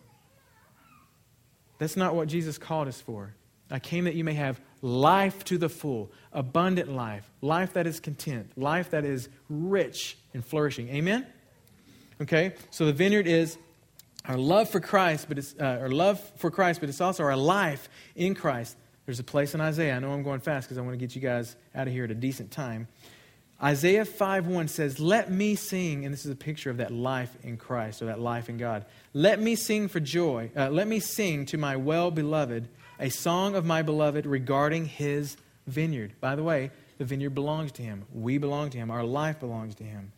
That's 1.78 1.96
not 1.96 2.16
what 2.16 2.28
Jesus 2.28 2.58
called 2.58 2.88
us 2.88 3.00
for. 3.00 3.36
I 3.70 3.78
came 3.78 4.06
that 4.06 4.16
you 4.16 4.24
may 4.24 4.34
have 4.34 4.60
life 4.82 5.46
to 5.46 5.60
the 5.60 5.70
full, 5.70 6.12
abundant 6.34 6.92
life, 6.92 7.30
life 7.42 7.74
that 7.74 7.86
is 7.86 8.00
content, 8.00 8.58
life 8.58 8.90
that 8.90 9.06
is 9.06 9.30
rich 9.48 10.18
and 10.34 10.44
flourishing. 10.44 10.90
Amen? 10.90 11.28
Okay, 12.20 12.56
so 12.72 12.88
the 12.88 12.94
vineyard 12.94 13.28
is 13.28 13.60
our 14.26 14.40
love 14.40 14.72
for 14.72 14.80
Christ, 14.80 15.28
but 15.30 15.38
it's 15.38 15.54
uh, 15.60 15.82
our 15.82 15.90
love 15.90 16.20
for 16.38 16.50
Christ, 16.50 16.80
but 16.80 16.90
it's 16.90 17.00
also 17.00 17.24
our 17.26 17.38
life 17.38 17.90
in 18.16 18.34
Christ. 18.34 18.76
There's 19.08 19.20
a 19.20 19.24
place 19.24 19.56
in 19.56 19.62
Isaiah. 19.62 19.96
I 19.96 20.00
know 20.00 20.12
I'm 20.12 20.22
going 20.22 20.42
fast 20.42 20.68
because 20.68 20.78
I 20.78 20.82
want 20.82 20.92
to 20.92 20.98
get 20.98 21.16
you 21.16 21.22
guys 21.22 21.56
out 21.74 21.88
of 21.88 21.94
here 21.94 22.04
at 22.04 22.12
a 22.12 22.16
decent 22.16 22.52
time. 22.52 22.90
Isaiah 23.64 24.04
5:1 24.04 24.68
says, 24.68 25.00
"Let 25.00 25.32
me 25.32 25.56
sing," 25.56 26.04
and 26.04 26.14
this 26.14 26.26
is 26.26 26.32
a 26.32 26.36
picture 26.36 26.70
of 26.70 26.78
that 26.78 26.92
life 26.92 27.38
in 27.42 27.56
Christ 27.56 28.02
or 28.02 28.08
that 28.08 28.20
life 28.20 28.50
in 28.50 28.58
God. 28.58 28.84
"Let 29.14 29.40
me 29.40 29.56
sing 29.56 29.88
for 29.88 30.02
joy. 30.02 30.52
Uh, 30.58 30.70
let 30.70 30.90
me 30.90 31.00
sing 31.00 31.46
to 31.46 31.58
my 31.58 31.78
well-beloved 31.78 32.68
a 33.00 33.10
song 33.10 33.56
of 33.56 33.66
my 33.66 33.82
beloved 33.82 34.26
regarding 34.26 34.88
his 34.88 35.38
vineyard." 35.66 36.12
By 36.20 36.36
the 36.36 36.44
way, 36.44 36.72
the 36.98 37.06
vineyard 37.06 37.34
belongs 37.34 37.72
to 37.74 37.84
him. 37.84 38.04
We 38.14 38.38
belong 38.38 38.72
to 38.72 38.78
him. 38.78 38.92
Our 38.92 39.06
life 39.06 39.40
belongs 39.40 39.74
to 39.76 39.86
him. 39.86 40.12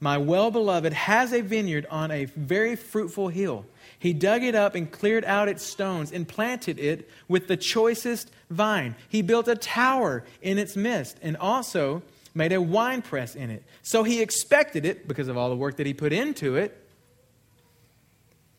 My 0.00 0.16
well 0.16 0.50
beloved 0.50 0.94
has 0.94 1.34
a 1.34 1.42
vineyard 1.42 1.86
on 1.90 2.10
a 2.10 2.24
very 2.24 2.74
fruitful 2.74 3.28
hill. 3.28 3.66
He 4.00 4.14
dug 4.14 4.42
it 4.42 4.54
up 4.54 4.74
and 4.74 4.90
cleared 4.90 5.26
out 5.26 5.48
its 5.48 5.64
stones 5.64 6.10
and 6.10 6.26
planted 6.26 6.78
it 6.78 7.08
with 7.28 7.48
the 7.48 7.56
choicest 7.56 8.30
vine. 8.48 8.96
He 9.10 9.20
built 9.20 9.46
a 9.46 9.54
tower 9.54 10.24
in 10.40 10.56
its 10.56 10.74
midst 10.74 11.18
and 11.20 11.36
also 11.36 12.02
made 12.34 12.52
a 12.52 12.62
wine 12.62 13.02
press 13.02 13.34
in 13.34 13.50
it. 13.50 13.62
So 13.82 14.02
he 14.02 14.22
expected 14.22 14.86
it, 14.86 15.06
because 15.06 15.28
of 15.28 15.36
all 15.36 15.50
the 15.50 15.56
work 15.56 15.76
that 15.76 15.86
he 15.86 15.92
put 15.92 16.14
into 16.14 16.56
it, 16.56 16.76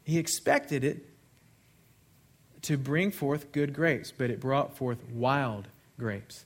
he 0.04 0.20
expected 0.20 0.84
it 0.84 1.08
to 2.64 2.78
bring 2.78 3.12
forth 3.12 3.52
good 3.52 3.74
grapes, 3.74 4.14
but 4.16 4.30
it 4.30 4.40
brought 4.40 4.78
forth 4.78 5.00
wild 5.12 5.68
grapes. 5.98 6.46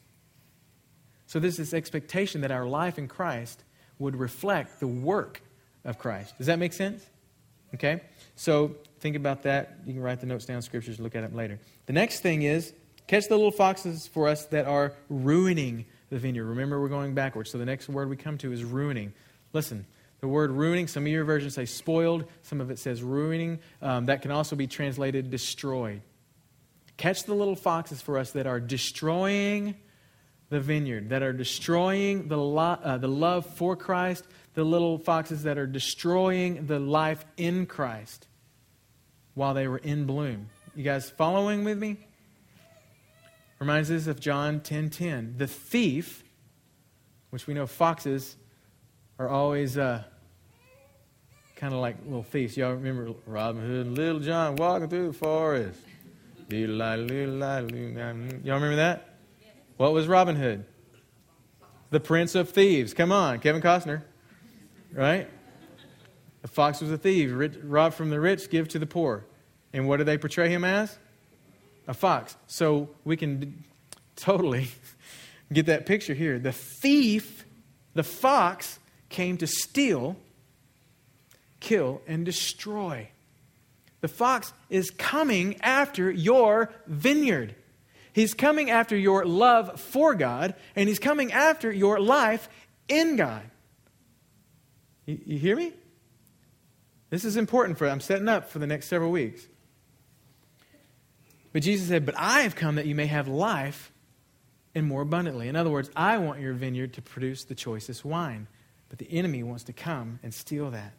So 1.27 1.39
there's 1.39 1.58
this 1.58 1.73
expectation 1.73 2.41
that 2.41 2.51
our 2.51 2.65
life 2.65 2.97
in 2.97 3.10
Christ 3.10 3.62
would 3.99 4.15
reflect 4.15 4.79
the 4.79 4.88
work 4.88 5.41
of 5.84 5.97
Christ. 5.97 6.38
Does 6.38 6.47
that 6.47 6.60
make 6.60 6.71
sense? 6.71 7.05
Okay? 7.76 8.02
So 8.36 8.76
think 9.00 9.16
about 9.16 9.44
that. 9.44 9.78
You 9.86 9.94
can 9.94 10.02
write 10.02 10.20
the 10.20 10.26
notes 10.26 10.46
down, 10.46 10.62
scriptures, 10.62 11.00
look 11.00 11.16
at 11.16 11.22
them 11.22 11.36
later. 11.36 11.60
The 11.86 11.94
next 11.94 12.22
thing 12.22 12.42
is 12.42 12.74
catch 13.08 13.28
the 13.28 13.36
little 13.36 13.52
foxes 13.52 14.08
for 14.08 14.28
us 14.28 14.46
that 14.48 14.66
are 14.66 14.94
ruining 15.10 15.86
the 16.10 16.18
vineyard. 16.18 16.46
Remember, 16.46 16.82
we're 16.82 16.90
going 16.90 17.14
backwards. 17.14 17.52
So 17.52 17.58
the 17.58 17.66
next 17.66 17.88
word 17.88 18.10
we 18.10 18.16
come 18.16 18.38
to 18.40 18.52
is 18.52 18.64
ruining. 18.64 19.14
Listen, 19.54 19.86
the 20.22 20.28
word 20.28 20.52
ruining, 20.52 20.88
some 20.88 21.04
of 21.04 21.12
your 21.12 21.24
versions 21.24 21.54
say 21.54 21.66
spoiled, 21.66 22.26
some 22.42 22.62
of 22.62 22.72
it 22.72 22.80
says 22.80 23.04
ruining. 23.04 23.60
Um, 23.82 24.08
that 24.08 24.22
can 24.22 24.32
also 24.32 24.56
be 24.56 24.68
translated 24.68 25.30
destroyed. 25.30 26.02
Catch 26.98 27.24
the 27.24 27.34
little 27.34 27.56
foxes 27.56 28.02
for 28.02 28.18
us 28.18 28.32
that 28.32 28.48
are 28.48 28.60
destroying 28.60 29.76
the 30.50 30.60
vineyard, 30.60 31.10
that 31.10 31.24
are 31.24 31.34
destroying 31.34 32.28
the, 32.28 32.38
lo- 32.38 32.80
uh, 32.82 32.98
the 32.98 33.08
love 33.08 33.46
for 33.46 33.76
Christ, 33.76 34.26
the 34.56 34.63
little 34.63 34.98
foxes 34.98 35.44
that 35.44 35.58
are 35.58 35.68
destroying 35.68 36.65
the 36.65 36.80
life 36.80 37.26
in 37.38 37.65
Christ 37.65 38.28
while 39.34 39.54
they 39.54 39.68
were 39.68 39.78
in 39.78 40.06
bloom. 40.06 40.50
You 40.76 40.84
guys 40.84 41.10
following 41.10 41.63
with 41.63 41.78
me? 41.78 41.98
Reminds 43.60 43.91
us 43.91 44.08
of 44.08 44.20
John 44.20 44.60
10:10. 44.60 44.63
10, 44.63 44.89
10. 44.89 45.36
The 45.38 45.48
thief, 45.48 46.24
which 47.30 47.48
we 47.48 47.54
know 47.54 47.68
foxes 47.68 48.36
are 49.20 49.30
always 49.30 49.78
uh, 49.78 50.04
kind 51.56 51.74
of 51.74 51.80
like 51.80 51.98
little 52.06 52.24
thieves. 52.24 52.58
Y'all 52.58 52.74
remember 52.74 53.13
Robin 53.26 53.62
Hood 53.62 53.88
and 53.88 53.98
Little 53.98 54.20
John 54.20 54.56
walking 54.56 54.89
through 54.89 55.08
the 55.08 55.13
forest. 55.13 55.80
Y'all 58.44 58.56
remember 58.56 58.76
that? 58.76 59.10
What 59.78 59.94
was 59.94 60.08
Robin 60.08 60.36
Hood? 60.36 60.65
The 61.89 62.00
Prince 62.00 62.36
of 62.36 62.50
Thieves. 62.50 62.94
Come 62.94 63.12
on, 63.12 63.39
Kevin 63.39 63.62
Costner. 63.62 64.04
Right? 64.93 65.30
The 66.41 66.48
fox 66.48 66.82
was 66.82 66.91
a 66.91 66.98
thief, 66.98 67.32
rob 67.63 67.93
from 67.93 68.10
the 68.10 68.19
rich, 68.19 68.50
give 68.50 68.67
to 68.69 68.80
the 68.80 68.86
poor. 68.86 69.26
And 69.74 69.88
what 69.88 69.98
do 69.98 70.04
they 70.04 70.17
portray 70.17 70.50
him 70.50 70.63
as? 70.63 70.98
A 71.88 71.93
fox. 71.93 72.36
So 72.48 72.89
we 73.04 73.17
can 73.17 73.63
totally 74.15 74.69
get 75.54 75.65
that 75.65 75.86
picture 75.86 76.13
here. 76.13 76.39
The 76.39 76.52
thief, 76.52 77.45
the 77.93 78.04
fox, 78.04 78.80
came 79.10 79.38
to 79.38 79.48
steal, 79.48 80.17
kill, 81.60 82.02
and 82.08 82.26
destroy. 82.26 83.10
The 84.02 84.08
fox 84.08 84.54
is 84.69 84.91
coming 84.91 85.60
after 85.62 86.12
your 86.12 86.71
vineyard. 86.86 87.56
He's 88.13 88.34
coming 88.34 88.69
after 88.69 88.95
your 88.95 89.26
love 89.26 89.80
for 89.80 90.15
God, 90.15 90.54
and 90.76 90.88
He's 90.88 91.00
coming 91.00 91.32
after 91.32 91.71
your 91.71 92.00
life 92.00 92.48
in 92.88 93.15
God. 93.15 93.41
You, 95.06 95.20
you 95.26 95.38
hear 95.38 95.56
me? 95.56 95.74
This 97.10 97.26
is 97.26 97.38
important 97.38 97.78
for 97.78 97.88
I'm 97.88 98.02
setting 98.02 98.28
up 98.28 98.50
for 98.50 98.60
the 98.60 98.68
next 98.68 98.88
several 98.88 99.12
weeks. 99.12 99.48
But 101.54 101.63
Jesus 101.63 101.88
said, 101.88 102.06
But 102.06 102.15
I 102.18 102.41
have 102.41 102.56
come 102.56 102.76
that 102.76 102.86
you 102.86 102.96
may 102.96 103.06
have 103.06 103.28
life 103.28 103.91
and 104.74 104.88
more 104.88 105.02
abundantly. 105.02 105.48
In 105.48 105.56
other 105.56 105.70
words, 105.70 105.89
I 105.96 106.18
want 106.18 106.41
your 106.41 106.54
vineyard 106.54 106.94
to 106.94 107.02
produce 107.02 107.46
the 107.46 107.56
choicest 107.56 108.04
wine, 108.04 108.48
but 108.89 109.00
the 109.00 109.10
enemy 109.12 109.44
wants 109.44 109.63
to 109.65 109.74
come 109.74 110.20
and 110.24 110.34
steal 110.34 110.72
that. 110.72 110.94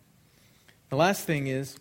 The 0.89 0.97
last 0.97 1.25
thing 1.25 1.49
is 1.49 1.77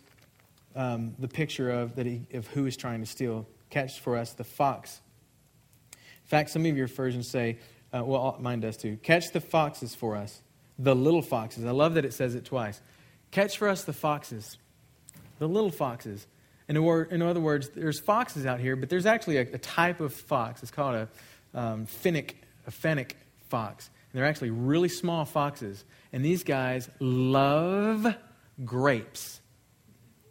um, 0.76 1.16
the 1.20 1.28
picture 1.28 1.70
of, 1.70 1.96
that 1.96 2.06
he, 2.06 2.28
of 2.34 2.48
who 2.48 2.66
is 2.66 2.76
trying 2.76 3.00
to 3.00 3.06
steal. 3.06 3.48
Catch 3.70 4.00
for 4.00 4.18
us 4.18 4.34
the 4.34 4.44
fox 4.44 5.00
in 6.26 6.30
fact, 6.30 6.50
some 6.50 6.66
of 6.66 6.76
your 6.76 6.88
versions 6.88 7.28
say, 7.28 7.60
uh, 7.94 8.04
well, 8.04 8.36
mine 8.40 8.60
does 8.60 8.78
too. 8.78 8.98
Catch 9.04 9.32
the 9.32 9.40
foxes 9.40 9.94
for 9.94 10.16
us, 10.16 10.42
the 10.78 10.96
little 10.96 11.22
foxes. 11.22 11.66
I 11.66 11.72
love 11.72 11.96
that 11.96 12.06
it 12.06 12.14
says 12.14 12.36
it 12.36 12.46
twice. 12.46 12.82
Catch 13.32 13.58
for 13.58 13.68
us 13.68 13.84
the 13.84 13.94
foxes, 13.94 14.58
the 15.40 15.48
little 15.48 15.72
foxes. 15.72 16.28
In, 16.68 16.78
in 16.78 17.22
other 17.22 17.40
words, 17.40 17.70
there's 17.70 18.00
foxes 18.00 18.46
out 18.46 18.60
here, 18.60 18.76
but 18.76 18.90
there's 18.90 19.06
actually 19.06 19.38
a, 19.38 19.42
a 19.42 19.58
type 19.58 20.00
of 20.00 20.14
fox. 20.14 20.62
It's 20.64 20.72
called 20.72 20.96
a 20.96 21.10
um, 21.54 21.86
fennec, 21.86 22.36
a 22.66 22.72
fennec 22.72 23.16
fox. 23.50 23.90
And 24.12 24.20
they're 24.20 24.28
actually 24.28 24.52
really 24.52 24.90
small 24.90 25.26
foxes. 25.26 25.84
And 26.12 26.24
these 26.24 26.44
guys 26.44 26.90
love 27.00 28.16
grapes. 28.64 29.42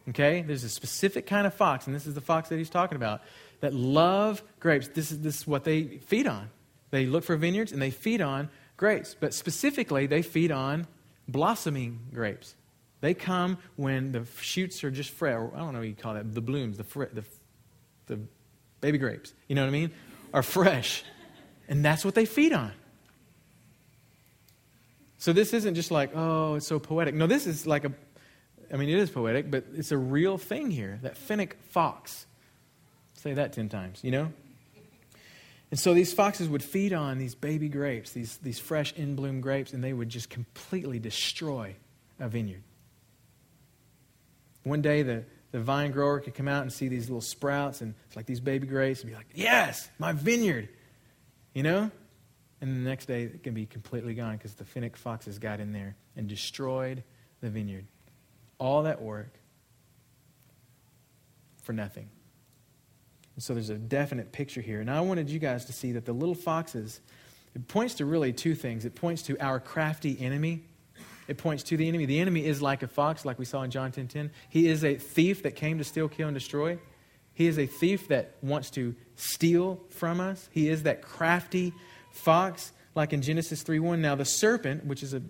Okay? 0.09 0.41
There's 0.41 0.63
a 0.63 0.69
specific 0.69 1.25
kind 1.25 1.47
of 1.47 1.53
fox, 1.53 1.87
and 1.87 1.95
this 1.95 2.05
is 2.05 2.13
the 2.13 2.21
fox 2.21 2.49
that 2.49 2.57
he's 2.57 2.69
talking 2.69 2.95
about, 2.95 3.21
that 3.61 3.73
love 3.73 4.43
grapes. 4.59 4.89
This 4.89 5.11
is, 5.11 5.21
this 5.21 5.37
is 5.37 5.47
what 5.47 5.63
they 5.63 5.83
feed 5.83 6.27
on. 6.27 6.49
They 6.91 7.05
look 7.05 7.23
for 7.23 7.35
vineyards 7.35 7.71
and 7.71 7.81
they 7.81 7.89
feed 7.89 8.21
on 8.21 8.49
grapes. 8.77 9.15
But 9.19 9.33
specifically, 9.33 10.07
they 10.07 10.21
feed 10.21 10.51
on 10.51 10.87
blossoming 11.27 11.99
grapes. 12.13 12.55
They 13.01 13.13
come 13.13 13.57
when 13.75 14.11
the 14.11 14.25
shoots 14.41 14.83
are 14.83 14.91
just 14.91 15.11
fresh. 15.11 15.35
I 15.53 15.57
don't 15.57 15.73
know 15.73 15.79
what 15.79 15.87
you 15.87 15.95
call 15.95 16.15
that. 16.15 16.33
The 16.33 16.41
blooms, 16.41 16.77
the, 16.77 16.83
fr- 16.83 17.05
the, 17.05 17.23
the 18.07 18.19
baby 18.81 18.97
grapes, 18.97 19.33
you 19.47 19.55
know 19.55 19.61
what 19.61 19.67
I 19.67 19.71
mean? 19.71 19.91
Are 20.33 20.43
fresh. 20.43 21.03
And 21.67 21.83
that's 21.83 22.05
what 22.05 22.15
they 22.15 22.25
feed 22.25 22.53
on. 22.53 22.71
So 25.17 25.33
this 25.33 25.53
isn't 25.53 25.75
just 25.75 25.91
like, 25.91 26.15
oh, 26.15 26.55
it's 26.55 26.67
so 26.67 26.77
poetic. 26.79 27.15
No, 27.15 27.25
this 27.25 27.47
is 27.47 27.65
like 27.65 27.85
a, 27.85 27.91
I 28.71 28.77
mean, 28.77 28.89
it 28.89 28.97
is 28.97 29.09
poetic, 29.09 29.49
but 29.49 29.65
it's 29.75 29.91
a 29.91 29.97
real 29.97 30.37
thing 30.37 30.69
here. 30.69 30.99
That 31.01 31.17
fennec 31.17 31.57
fox. 31.69 32.25
Say 33.13 33.33
that 33.33 33.53
10 33.53 33.69
times, 33.69 34.03
you 34.03 34.11
know? 34.11 34.31
And 35.71 35.79
so 35.79 35.93
these 35.93 36.13
foxes 36.13 36.47
would 36.47 36.63
feed 36.63 36.93
on 36.93 37.17
these 37.17 37.35
baby 37.35 37.69
grapes, 37.69 38.11
these, 38.11 38.37
these 38.37 38.59
fresh 38.59 38.93
in 38.93 39.15
bloom 39.15 39.41
grapes, 39.41 39.73
and 39.73 39.83
they 39.83 39.93
would 39.93 40.09
just 40.09 40.29
completely 40.29 40.99
destroy 40.99 41.75
a 42.19 42.29
vineyard. 42.29 42.63
One 44.63 44.81
day, 44.81 45.01
the, 45.03 45.25
the 45.51 45.59
vine 45.59 45.91
grower 45.91 46.19
could 46.19 46.33
come 46.33 46.47
out 46.47 46.61
and 46.61 46.71
see 46.71 46.87
these 46.87 47.09
little 47.09 47.21
sprouts, 47.21 47.81
and 47.81 47.93
it's 48.07 48.15
like 48.15 48.25
these 48.25 48.39
baby 48.39 48.67
grapes, 48.67 49.01
and 49.01 49.09
be 49.09 49.15
like, 49.15 49.27
Yes, 49.33 49.89
my 49.99 50.11
vineyard. 50.11 50.69
You 51.53 51.63
know? 51.63 51.91
And 52.61 52.75
the 52.75 52.89
next 52.89 53.05
day, 53.05 53.23
it 53.23 53.43
can 53.43 53.53
be 53.53 53.65
completely 53.65 54.13
gone 54.13 54.37
because 54.37 54.55
the 54.55 54.65
fennec 54.65 54.95
foxes 54.95 55.39
got 55.39 55.59
in 55.59 55.71
there 55.71 55.95
and 56.15 56.27
destroyed 56.27 57.03
the 57.41 57.49
vineyard. 57.49 57.85
All 58.59 58.83
that 58.83 59.01
work 59.01 59.33
for 61.61 61.73
nothing. 61.73 62.09
And 63.35 63.43
so 63.43 63.53
there's 63.53 63.69
a 63.69 63.75
definite 63.75 64.31
picture 64.31 64.61
here. 64.61 64.79
And 64.79 64.89
I 64.89 65.01
wanted 65.01 65.29
you 65.29 65.39
guys 65.39 65.65
to 65.65 65.73
see 65.73 65.91
that 65.93 66.05
the 66.05 66.13
little 66.13 66.35
foxes, 66.35 67.01
it 67.53 67.67
points 67.67 67.95
to 67.95 68.05
really 68.05 68.33
two 68.33 68.55
things. 68.55 68.85
It 68.85 68.95
points 68.95 69.21
to 69.23 69.37
our 69.39 69.59
crafty 69.59 70.17
enemy. 70.19 70.63
It 71.27 71.37
points 71.37 71.63
to 71.63 71.77
the 71.77 71.87
enemy. 71.87 72.05
The 72.05 72.19
enemy 72.19 72.45
is 72.45 72.61
like 72.61 72.83
a 72.83 72.87
fox, 72.87 73.25
like 73.25 73.37
we 73.37 73.45
saw 73.45 73.63
in 73.63 73.71
John 73.71 73.91
10 73.91 74.07
10. 74.07 74.31
He 74.49 74.67
is 74.67 74.83
a 74.83 74.95
thief 74.95 75.43
that 75.43 75.55
came 75.55 75.77
to 75.79 75.83
steal, 75.83 76.07
kill, 76.07 76.27
and 76.27 76.35
destroy. 76.35 76.79
He 77.33 77.47
is 77.47 77.59
a 77.59 77.65
thief 77.65 78.07
that 78.07 78.35
wants 78.41 78.69
to 78.71 78.95
steal 79.15 79.81
from 79.89 80.21
us. 80.21 80.47
He 80.51 80.69
is 80.69 80.83
that 80.83 81.01
crafty 81.01 81.73
fox, 82.11 82.71
like 82.95 83.11
in 83.11 83.21
Genesis 83.21 83.61
3 83.63 83.79
1. 83.79 84.01
Now, 84.01 84.15
the 84.15 84.25
serpent, 84.25 84.85
which 84.85 85.03
is 85.03 85.13
a, 85.13 85.21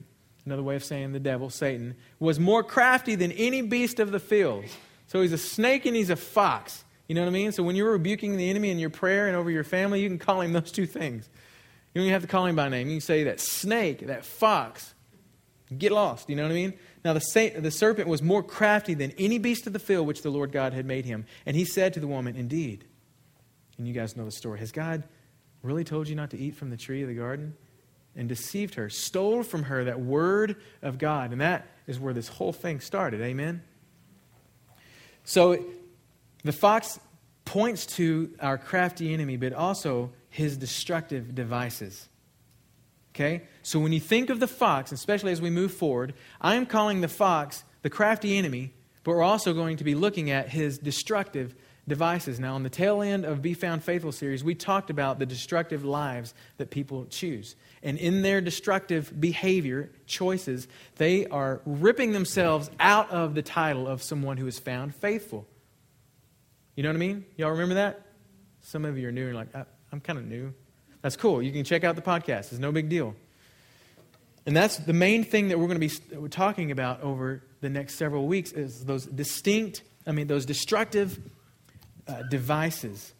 another 0.45 0.61
way 0.61 0.75
of 0.75 0.83
saying 0.83 1.13
the 1.13 1.19
devil, 1.19 1.49
Satan, 1.49 1.95
was 2.19 2.39
more 2.39 2.63
crafty 2.63 3.15
than 3.15 3.31
any 3.31 3.63
beast 3.63 3.99
of 3.99 4.11
the 4.11 4.19
field. 4.19 4.65
So 5.07 5.21
he's 5.21 5.33
a 5.33 5.37
snake 5.37 5.85
and 5.85 5.95
he's 5.95 6.11
a 6.11 6.15
fox. 6.15 6.84
You 7.07 7.15
know 7.15 7.21
what 7.21 7.27
I 7.27 7.31
mean? 7.31 7.51
So 7.51 7.63
when 7.63 7.75
you're 7.75 7.91
rebuking 7.91 8.37
the 8.37 8.49
enemy 8.49 8.71
in 8.71 8.79
your 8.79 8.89
prayer 8.89 9.27
and 9.27 9.35
over 9.35 9.51
your 9.51 9.63
family, 9.63 10.01
you 10.01 10.09
can 10.09 10.17
call 10.17 10.41
him 10.41 10.53
those 10.53 10.71
two 10.71 10.85
things. 10.87 11.29
You 11.93 11.99
don't 11.99 12.07
even 12.07 12.13
have 12.13 12.23
to 12.23 12.27
call 12.27 12.45
him 12.45 12.55
by 12.55 12.67
name. 12.69 12.87
You 12.87 12.95
can 12.95 13.01
say 13.01 13.23
that 13.25 13.39
snake, 13.39 14.07
that 14.07 14.25
fox. 14.25 14.93
Get 15.75 15.91
lost. 15.91 16.29
You 16.29 16.35
know 16.35 16.43
what 16.43 16.51
I 16.51 16.55
mean? 16.55 16.73
Now, 17.03 17.13
the, 17.13 17.53
the 17.57 17.71
serpent 17.71 18.07
was 18.07 18.21
more 18.21 18.43
crafty 18.43 18.93
than 18.93 19.13
any 19.17 19.37
beast 19.37 19.65
of 19.65 19.73
the 19.73 19.79
field 19.79 20.05
which 20.05 20.21
the 20.21 20.29
Lord 20.29 20.51
God 20.51 20.73
had 20.73 20.85
made 20.85 21.05
him. 21.05 21.25
And 21.45 21.55
he 21.55 21.65
said 21.65 21.93
to 21.93 21.99
the 21.99 22.07
woman, 22.07 22.35
Indeed, 22.35 22.85
and 23.77 23.87
you 23.87 23.93
guys 23.93 24.15
know 24.15 24.25
the 24.25 24.31
story, 24.31 24.59
has 24.59 24.71
God 24.71 25.03
really 25.63 25.83
told 25.83 26.07
you 26.07 26.15
not 26.15 26.31
to 26.31 26.37
eat 26.37 26.55
from 26.55 26.69
the 26.69 26.77
tree 26.77 27.01
of 27.01 27.07
the 27.07 27.15
garden? 27.15 27.55
And 28.17 28.29
deceived 28.29 28.75
her, 28.75 28.89
stole 28.89 29.43
from 29.43 29.63
her 29.63 29.83
that 29.83 29.99
word 29.99 30.55
of 30.81 30.97
God. 30.97 31.33
And 31.33 31.41
that 31.41 31.67
is 31.85 31.99
where 31.99 32.13
this 32.13 32.29
whole 32.29 32.53
thing 32.53 32.79
started. 32.79 33.19
Amen? 33.19 33.61
So 35.25 35.65
the 36.45 36.53
fox 36.53 36.99
points 37.43 37.85
to 37.85 38.33
our 38.39 38.57
crafty 38.57 39.13
enemy, 39.13 39.35
but 39.35 39.51
also 39.51 40.11
his 40.29 40.57
destructive 40.57 41.35
devices. 41.35 42.07
Okay? 43.13 43.43
So 43.63 43.79
when 43.79 43.91
you 43.91 43.99
think 43.99 44.29
of 44.29 44.39
the 44.39 44.47
fox, 44.47 44.91
especially 44.91 45.31
as 45.31 45.41
we 45.41 45.49
move 45.49 45.73
forward, 45.73 46.13
I 46.39 46.55
am 46.55 46.65
calling 46.65 47.01
the 47.01 47.07
fox 47.07 47.63
the 47.81 47.89
crafty 47.89 48.37
enemy, 48.37 48.73
but 49.03 49.11
we're 49.11 49.23
also 49.23 49.53
going 49.53 49.77
to 49.77 49.83
be 49.83 49.95
looking 49.95 50.29
at 50.29 50.49
his 50.49 50.77
destructive 50.77 51.55
devices. 51.87 52.39
Now, 52.39 52.55
on 52.55 52.63
the 52.63 52.69
tail 52.69 53.01
end 53.01 53.25
of 53.25 53.41
Be 53.41 53.53
Found 53.55 53.83
Faithful 53.83 54.11
series, 54.11 54.43
we 54.43 54.53
talked 54.53 54.89
about 54.89 55.17
the 55.17 55.25
destructive 55.25 55.83
lives 55.83 56.33
that 56.57 56.69
people 56.69 57.05
choose. 57.05 57.55
And 57.81 57.97
in 57.97 58.21
their 58.21 58.41
destructive 58.41 59.19
behavior, 59.19 59.91
choices, 60.05 60.67
they 60.97 61.25
are 61.27 61.61
ripping 61.65 62.11
themselves 62.11 62.69
out 62.79 63.09
of 63.09 63.33
the 63.33 63.41
title 63.41 63.87
of 63.87 64.03
someone 64.03 64.37
who 64.37 64.47
is 64.47 64.59
found 64.59 64.93
faithful. 64.93 65.47
You 66.75 66.83
know 66.83 66.89
what 66.89 66.95
I 66.95 66.99
mean? 66.99 67.25
Y'all 67.37 67.51
remember 67.51 67.75
that? 67.75 68.01
Some 68.61 68.83
of 68.83 68.97
you 68.97 69.07
are 69.07 69.11
new 69.11 69.27
and 69.27 69.35
like, 69.35 69.47
I'm 69.91 70.01
kind 70.01 70.19
of 70.19 70.25
new. 70.25 70.53
That's 71.01 71.15
cool. 71.15 71.41
You 71.41 71.51
can 71.51 71.63
check 71.63 71.83
out 71.83 71.95
the 71.95 72.01
podcast. 72.01 72.51
It's 72.51 72.59
no 72.59 72.71
big 72.71 72.89
deal. 72.89 73.15
And 74.45 74.55
that's 74.55 74.77
the 74.77 74.93
main 74.93 75.23
thing 75.23 75.47
that 75.47 75.59
we're 75.59 75.67
going 75.67 75.79
to 75.79 75.87
be 75.87 76.29
talking 76.29 76.71
about 76.71 77.01
over 77.01 77.43
the 77.61 77.69
next 77.69 77.95
several 77.95 78.27
weeks 78.27 78.51
is 78.51 78.83
those 78.83 79.05
distinct, 79.05 79.83
I 80.05 80.11
mean, 80.11 80.27
those 80.27 80.45
destructive 80.45 81.19
uh, 82.07 82.23
devices. 82.23 83.13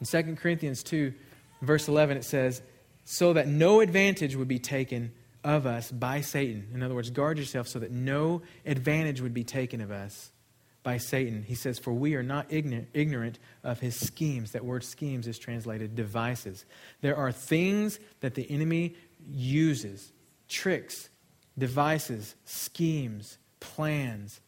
In 0.00 0.06
2 0.06 0.36
Corinthians 0.36 0.82
2, 0.82 1.14
verse 1.62 1.88
11, 1.88 2.16
it 2.16 2.24
says, 2.24 2.62
so 3.04 3.32
that 3.34 3.46
no 3.46 3.80
advantage 3.80 4.34
would 4.34 4.48
be 4.48 4.58
taken 4.58 5.12
of 5.44 5.66
us 5.66 5.92
by 5.92 6.20
Satan. 6.20 6.68
In 6.74 6.82
other 6.82 6.94
words, 6.94 7.10
guard 7.10 7.38
yourself 7.38 7.68
so 7.68 7.78
that 7.78 7.92
no 7.92 8.42
advantage 8.66 9.20
would 9.20 9.32
be 9.32 9.44
taken 9.44 9.80
of 9.80 9.92
us 9.92 10.32
by 10.86 10.98
Satan. 10.98 11.42
He 11.42 11.56
says, 11.56 11.80
For 11.80 11.92
we 11.92 12.14
are 12.14 12.22
not 12.22 12.46
ignorant 12.48 13.40
of 13.64 13.80
his 13.80 13.96
schemes. 13.96 14.52
That 14.52 14.64
word 14.64 14.84
schemes 14.84 15.26
is 15.26 15.36
translated 15.36 15.96
devices. 15.96 16.64
There 17.00 17.16
are 17.16 17.32
things 17.32 17.98
that 18.20 18.36
the 18.36 18.48
enemy 18.48 18.94
uses 19.28 20.12
tricks, 20.48 21.08
devices, 21.58 22.36
schemes, 22.44 23.36
plans, 23.58 24.40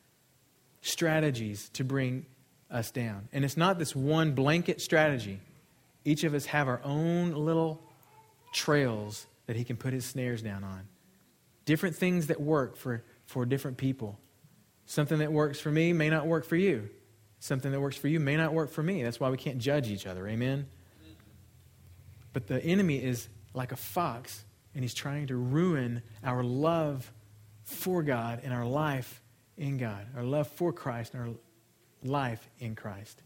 strategies 0.81 1.71
to 1.71 1.83
bring 1.83 2.25
us 2.71 2.93
down. 2.93 3.29
And 3.33 3.45
it's 3.45 3.57
not 3.57 3.81
this 3.81 3.97
one 3.97 4.31
blanket 4.31 4.81
strategy. 4.81 5.41
Each 6.05 6.23
of 6.23 6.35
us 6.35 6.47
have 6.47 6.69
our 6.69 6.81
own 6.85 7.33
little 7.33 7.83
trails 8.53 9.27
that 9.47 9.57
he 9.57 9.65
can 9.65 9.77
put 9.77 9.93
his 9.93 10.05
snares 10.05 10.41
down 10.41 10.63
on. 10.63 10.87
Different 11.65 11.97
things 11.97 12.29
that 12.29 12.41
work 12.41 12.77
for, 12.77 13.03
for 13.27 13.45
different 13.45 13.77
people. 13.77 14.21
Something 14.89 15.19
that 15.19 15.31
works 15.31 15.61
for 15.61 15.71
me 15.71 15.93
may 15.93 16.09
not 16.09 16.27
work 16.27 16.47
for 16.47 16.57
you. 16.57 16.89
Something 17.41 17.73
that 17.73 17.81
works 17.81 17.99
for 17.99 18.09
you 18.09 18.19
may 18.19 18.39
not 18.39 18.55
work 18.55 18.71
for 18.71 18.83
me. 18.83 19.03
That's 19.03 19.21
why 19.21 19.29
we 19.29 19.37
can't 19.37 19.59
judge 19.59 19.91
each 19.91 20.07
other. 20.07 20.27
Amen? 20.27 20.67
But 22.33 22.47
the 22.47 22.65
enemy 22.65 22.97
is 22.97 23.29
like 23.53 23.71
a 23.71 23.77
fox, 23.77 24.47
and 24.75 24.83
he's 24.83 24.95
trying 24.95 25.27
to 25.27 25.37
ruin 25.37 26.01
our 26.25 26.43
love 26.43 27.13
for 27.65 28.03
God 28.03 28.41
and 28.43 28.55
our 28.55 28.65
life 28.65 29.21
in 29.59 29.77
God, 29.77 30.07
our 30.17 30.23
love 30.23 30.49
for 30.49 30.73
Christ 30.73 31.13
and 31.13 31.23
our 31.23 31.35
life 32.03 32.49
in 32.59 32.75
Christ. 32.75 33.23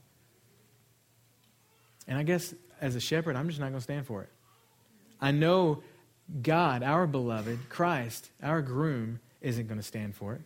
And 2.08 2.18
I 2.18 2.24
guess 2.24 2.52
as 2.80 2.96
a 2.96 3.00
shepherd, 3.00 3.36
I'm 3.36 3.46
just 3.46 3.60
not 3.60 3.66
going 3.66 3.78
to 3.78 3.84
stand 3.84 4.08
for 4.08 4.22
it. 4.24 4.30
I 5.20 5.30
know 5.30 5.84
God, 6.42 6.82
our 6.82 7.06
beloved, 7.06 7.68
Christ, 7.68 8.32
our 8.42 8.62
groom, 8.62 9.20
isn't 9.40 9.68
going 9.68 9.78
to 9.78 9.86
stand 9.86 10.16
for 10.16 10.34
it. 10.34 10.40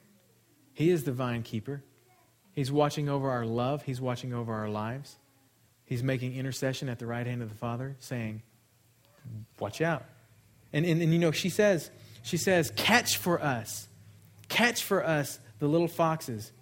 He 0.76 0.90
is 0.90 1.04
the 1.04 1.12
vine 1.12 1.42
keeper. 1.42 1.82
He's 2.52 2.70
watching 2.70 3.08
over 3.08 3.30
our 3.30 3.46
love, 3.46 3.84
He's 3.84 3.98
watching 3.98 4.34
over 4.34 4.52
our 4.52 4.68
lives. 4.68 5.16
He's 5.86 6.02
making 6.02 6.36
intercession 6.36 6.90
at 6.90 6.98
the 6.98 7.06
right 7.06 7.26
hand 7.26 7.40
of 7.42 7.48
the 7.48 7.54
Father, 7.54 7.96
saying, 7.98 8.42
Watch 9.58 9.80
out. 9.80 10.04
And, 10.74 10.84
and, 10.84 11.00
and 11.00 11.12
you 11.14 11.18
know, 11.18 11.32
she 11.32 11.48
says, 11.48 11.90
she 12.22 12.36
says, 12.36 12.70
catch 12.76 13.16
for 13.16 13.42
us. 13.42 13.88
Catch 14.48 14.82
for 14.82 15.02
us 15.02 15.40
the 15.60 15.66
little 15.66 15.88
foxes. 15.88 16.52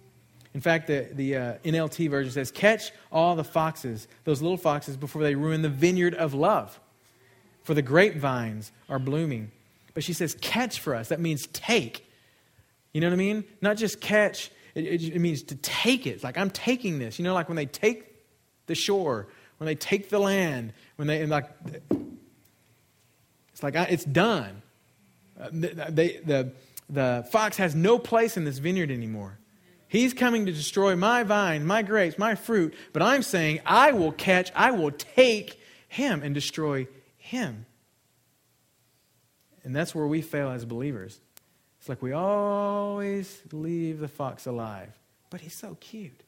In 0.53 0.61
fact, 0.61 0.87
the, 0.87 1.09
the 1.11 1.35
uh, 1.35 1.53
NLT 1.65 2.09
version 2.09 2.31
says, 2.31 2.51
Catch 2.51 2.93
all 3.11 3.35
the 3.35 3.43
foxes, 3.43 4.07
those 4.23 4.41
little 4.41 4.57
foxes, 4.57 4.95
before 4.95 5.23
they 5.23 5.35
ruin 5.35 5.61
the 5.61 5.69
vineyard 5.69 6.15
of 6.15 6.33
love. 6.33 6.79
For 7.63 7.73
the 7.73 7.81
grapevines 7.81 8.71
are 8.87 8.99
blooming. 8.99 9.51
But 9.93 10.05
she 10.05 10.13
says, 10.13 10.37
Catch 10.39 10.79
for 10.79 10.95
us. 10.95 11.09
That 11.09 11.19
means 11.19 11.47
take. 11.47 12.04
You 12.95 13.01
know 13.01 13.07
what 13.07 13.15
I 13.15 13.17
mean? 13.17 13.43
Not 13.59 13.75
just 13.75 13.99
catch, 13.99 14.49
it, 14.73 14.85
it, 14.85 15.03
it 15.15 15.19
means 15.19 15.43
to 15.43 15.55
take 15.55 16.07
it. 16.07 16.11
It's 16.11 16.23
like, 16.23 16.37
I'm 16.37 16.49
taking 16.49 16.97
this. 16.97 17.19
You 17.19 17.25
know, 17.25 17.33
like 17.33 17.49
when 17.49 17.57
they 17.57 17.65
take 17.65 18.05
the 18.67 18.73
shore, 18.73 19.27
when 19.57 19.65
they 19.65 19.75
take 19.75 20.09
the 20.09 20.17
land, 20.17 20.71
when 20.95 21.09
they, 21.09 21.25
like, 21.25 21.49
it's 23.51 23.61
like, 23.61 23.75
it's 23.75 24.05
done. 24.05 24.61
Uh, 25.37 25.49
they, 25.51 26.21
the, 26.23 26.53
the 26.89 27.27
fox 27.33 27.57
has 27.57 27.75
no 27.75 27.99
place 27.99 28.37
in 28.37 28.45
this 28.45 28.59
vineyard 28.59 28.91
anymore. 28.91 29.39
He's 29.89 30.13
coming 30.13 30.45
to 30.45 30.53
destroy 30.53 30.95
my 30.95 31.23
vine, 31.23 31.65
my 31.65 31.81
grapes, 31.81 32.17
my 32.17 32.35
fruit, 32.35 32.73
but 32.93 33.01
I'm 33.01 33.23
saying 33.23 33.59
I 33.65 33.91
will 33.91 34.13
catch, 34.13 34.53
I 34.55 34.71
will 34.71 34.91
take 34.91 35.59
him 35.89 36.23
and 36.23 36.33
destroy 36.33 36.87
him. 37.17 37.65
And 39.65 39.75
that's 39.75 39.93
where 39.93 40.07
we 40.07 40.21
fail 40.21 40.49
as 40.49 40.63
believers. 40.63 41.19
It's 41.85 41.89
like 41.89 42.01
we 42.01 42.13
always 42.13 43.43
leave 43.51 43.99
the 43.99 44.07
fox 44.07 44.47
alive, 44.47 44.89
but 45.29 45.39
he's 45.39 45.53
so 45.53 45.77
cute. 45.79 46.23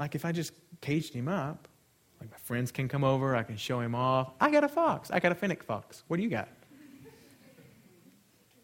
Like 0.00 0.16
if 0.16 0.24
I 0.24 0.32
just 0.32 0.52
caged 0.80 1.14
him 1.14 1.28
up, 1.28 1.68
like 2.20 2.28
my 2.28 2.36
friends 2.38 2.72
can 2.72 2.88
come 2.88 3.04
over, 3.04 3.36
I 3.36 3.44
can 3.44 3.56
show 3.56 3.78
him 3.78 3.94
off. 3.94 4.32
I 4.40 4.50
got 4.50 4.64
a 4.64 4.68
fox. 4.68 5.12
I 5.12 5.20
got 5.20 5.30
a 5.30 5.36
fennec 5.36 5.62
fox. 5.62 6.02
What 6.08 6.16
do 6.16 6.24
you 6.24 6.28
got? 6.28 6.48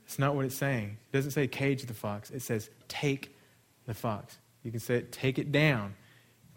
It's 0.05 0.18
not 0.18 0.35
what 0.35 0.44
it's 0.44 0.57
saying. 0.57 0.96
It 1.12 1.16
doesn't 1.16 1.31
say 1.31 1.46
cage 1.46 1.85
the 1.85 1.94
fox. 1.94 2.33
It 2.33 2.42
says 2.42 2.68
take 2.88 3.37
the 3.85 3.94
fox. 3.94 4.37
You 4.64 4.72
can 4.72 4.81
say 4.81 4.96
it, 4.96 5.12
take 5.12 5.38
it 5.38 5.52
down, 5.52 5.94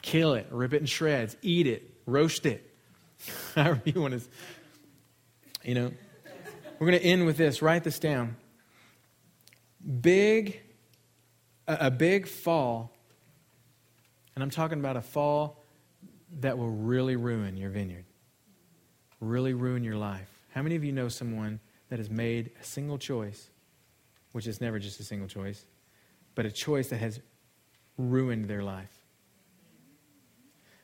kill 0.01 0.33
it, 0.33 0.47
rip 0.49 0.73
it 0.73 0.77
in 0.77 0.87
shreds, 0.87 1.37
eat 1.43 1.67
it, 1.67 1.93
roast 2.07 2.47
it. 2.47 2.73
However 3.53 3.83
you 3.85 4.01
want 4.01 4.19
to, 4.19 4.21
you 5.63 5.75
know. 5.75 5.91
We're 6.79 6.87
going 6.87 6.99
to 6.99 7.05
end 7.05 7.25
with 7.25 7.35
this. 7.35 7.61
Write 7.61 7.83
this 7.83 7.99
down. 7.99 8.37
Big, 10.01 10.61
a, 11.67 11.91
big 11.91 12.25
fall, 12.25 12.95
and 14.33 14.43
I'm 14.43 14.49
talking 14.49 14.79
about 14.79 14.95
a 14.95 15.01
fall 15.01 15.61
that 16.39 16.57
will 16.57 16.69
really 16.69 17.17
ruin 17.17 17.57
your 17.57 17.69
vineyard, 17.69 18.05
really 19.19 19.53
ruin 19.53 19.83
your 19.83 19.97
life. 19.97 20.29
How 20.53 20.61
many 20.61 20.75
of 20.75 20.83
you 20.83 20.91
know 20.93 21.09
someone 21.09 21.59
that 21.89 21.99
has 21.99 22.09
made 22.09 22.51
a 22.61 22.63
single 22.63 22.97
choice, 22.97 23.49
which 24.31 24.47
is 24.47 24.61
never 24.61 24.79
just 24.79 24.99
a 24.99 25.03
single 25.03 25.27
choice, 25.27 25.65
but 26.35 26.45
a 26.45 26.51
choice 26.51 26.87
that 26.89 26.97
has 26.97 27.19
ruined 27.97 28.45
their 28.45 28.63
life? 28.63 29.03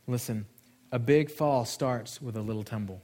Listen, 0.08 0.46
a 0.92 1.00
big 1.00 1.32
fall 1.32 1.64
starts 1.64 2.22
with 2.22 2.36
a 2.36 2.42
little 2.42 2.64
tumble. 2.64 3.02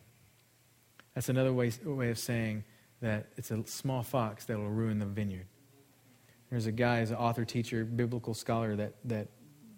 That's 1.16 1.30
another 1.30 1.54
way, 1.54 1.72
way 1.86 2.10
of 2.10 2.20
saying 2.20 2.64
that 3.02 3.28
it's 3.38 3.52
a 3.52 3.66
small 3.66 4.04
fox 4.04 4.46
that 4.46 4.58
will 4.58 4.70
ruin 4.70 5.00
the 5.00 5.06
vineyard. 5.06 5.48
There's 6.50 6.68
a 6.68 6.72
guy, 6.72 7.00
as 7.00 7.12
an 7.12 7.18
author, 7.18 7.46
teacher, 7.46 7.86
biblical 7.86 8.34
scholar, 8.34 8.76
that, 8.76 8.94
that 9.06 9.28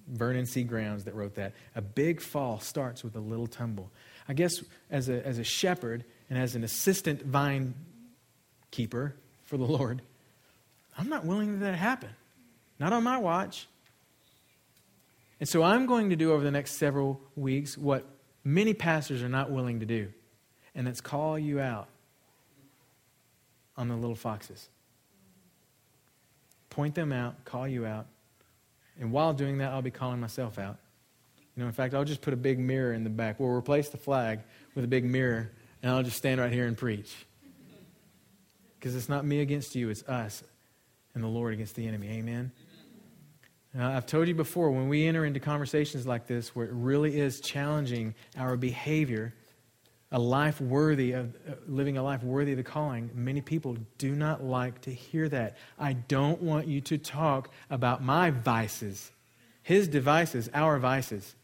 Vernon 0.07 0.45
C. 0.45 0.63
Grounds, 0.63 1.05
that 1.05 1.15
wrote 1.15 1.35
that. 1.35 1.53
A 1.75 1.81
big 1.81 2.19
fall 2.19 2.59
starts 2.59 3.03
with 3.03 3.15
a 3.15 3.19
little 3.19 3.47
tumble. 3.47 3.91
I 4.27 4.33
guess 4.33 4.63
as 4.89 5.07
a, 5.07 5.25
as 5.25 5.37
a 5.37 5.43
shepherd 5.43 6.03
and 6.29 6.37
as 6.37 6.55
an 6.55 6.63
assistant 6.63 7.23
vine 7.23 7.75
keeper 8.71 9.15
for 9.45 9.57
the 9.57 9.65
Lord, 9.65 10.01
I'm 10.97 11.09
not 11.09 11.25
willing 11.25 11.59
that, 11.59 11.65
that 11.65 11.75
happen. 11.75 12.09
Not 12.79 12.91
on 12.91 13.03
my 13.03 13.17
watch. 13.17 13.67
And 15.39 15.47
so 15.47 15.63
I'm 15.63 15.85
going 15.85 16.09
to 16.09 16.15
do 16.15 16.31
over 16.31 16.43
the 16.43 16.51
next 16.51 16.73
several 16.73 17.21
weeks 17.35 17.77
what 17.77 18.05
many 18.43 18.73
pastors 18.73 19.21
are 19.21 19.29
not 19.29 19.51
willing 19.51 19.79
to 19.79 19.85
do, 19.85 20.09
and 20.73 20.87
that's 20.87 21.01
call 21.01 21.37
you 21.37 21.59
out 21.59 21.87
on 23.77 23.87
the 23.87 23.95
little 23.95 24.15
foxes. 24.15 24.69
Point 26.69 26.95
them 26.95 27.11
out, 27.11 27.45
call 27.45 27.67
you 27.67 27.85
out. 27.85 28.07
And 28.99 29.11
while 29.11 29.33
doing 29.33 29.57
that, 29.59 29.71
I'll 29.71 29.81
be 29.81 29.91
calling 29.91 30.19
myself 30.19 30.59
out. 30.59 30.77
You 31.55 31.61
know, 31.61 31.67
in 31.67 31.73
fact, 31.73 31.93
I'll 31.93 32.05
just 32.05 32.21
put 32.21 32.33
a 32.33 32.37
big 32.37 32.59
mirror 32.59 32.93
in 32.93 33.03
the 33.03 33.09
back. 33.09 33.39
We'll 33.39 33.49
replace 33.49 33.89
the 33.89 33.97
flag 33.97 34.39
with 34.73 34.83
a 34.83 34.87
big 34.87 35.05
mirror, 35.05 35.51
and 35.81 35.91
I'll 35.91 36.03
just 36.03 36.17
stand 36.17 36.41
right 36.41 36.51
here 36.51 36.65
and 36.65 36.77
preach. 36.77 37.13
Because 38.79 38.95
it's 38.95 39.09
not 39.09 39.23
me 39.25 39.39
against 39.41 39.75
you, 39.75 39.89
it's 39.89 40.03
us 40.03 40.43
and 41.15 41.23
the 41.23 41.27
Lord 41.27 41.53
against 41.53 41.75
the 41.75 41.87
enemy. 41.87 42.09
Amen? 42.09 42.51
Now, 43.73 43.95
I've 43.95 44.05
told 44.05 44.27
you 44.27 44.35
before, 44.35 44.69
when 44.71 44.87
we 44.87 45.07
enter 45.07 45.25
into 45.25 45.39
conversations 45.39 46.05
like 46.05 46.27
this, 46.27 46.55
where 46.55 46.67
it 46.67 46.73
really 46.73 47.19
is 47.19 47.39
challenging 47.39 48.13
our 48.37 48.55
behavior, 48.55 49.33
a 50.13 50.19
life 50.19 50.61
worthy 50.61 51.11
of 51.13 51.35
uh, 51.49 51.55
living 51.67 51.97
a 51.97 52.03
life 52.03 52.23
worthy 52.23 52.51
of 52.51 52.57
the 52.57 52.63
calling, 52.63 53.09
many 53.15 53.41
people 53.41 53.75
do 53.97 54.15
not 54.15 54.43
like 54.43 54.79
to 54.81 54.93
hear 54.93 55.27
that. 55.27 55.57
I 55.79 55.93
don't 55.93 56.41
want 56.41 56.67
you 56.67 56.81
to 56.81 56.99
talk 56.99 57.49
about 57.71 58.03
my 58.03 58.29
vices, 58.29 59.11
his 59.63 59.87
devices, 59.87 60.49
our 60.53 60.77
vices. 60.77 61.35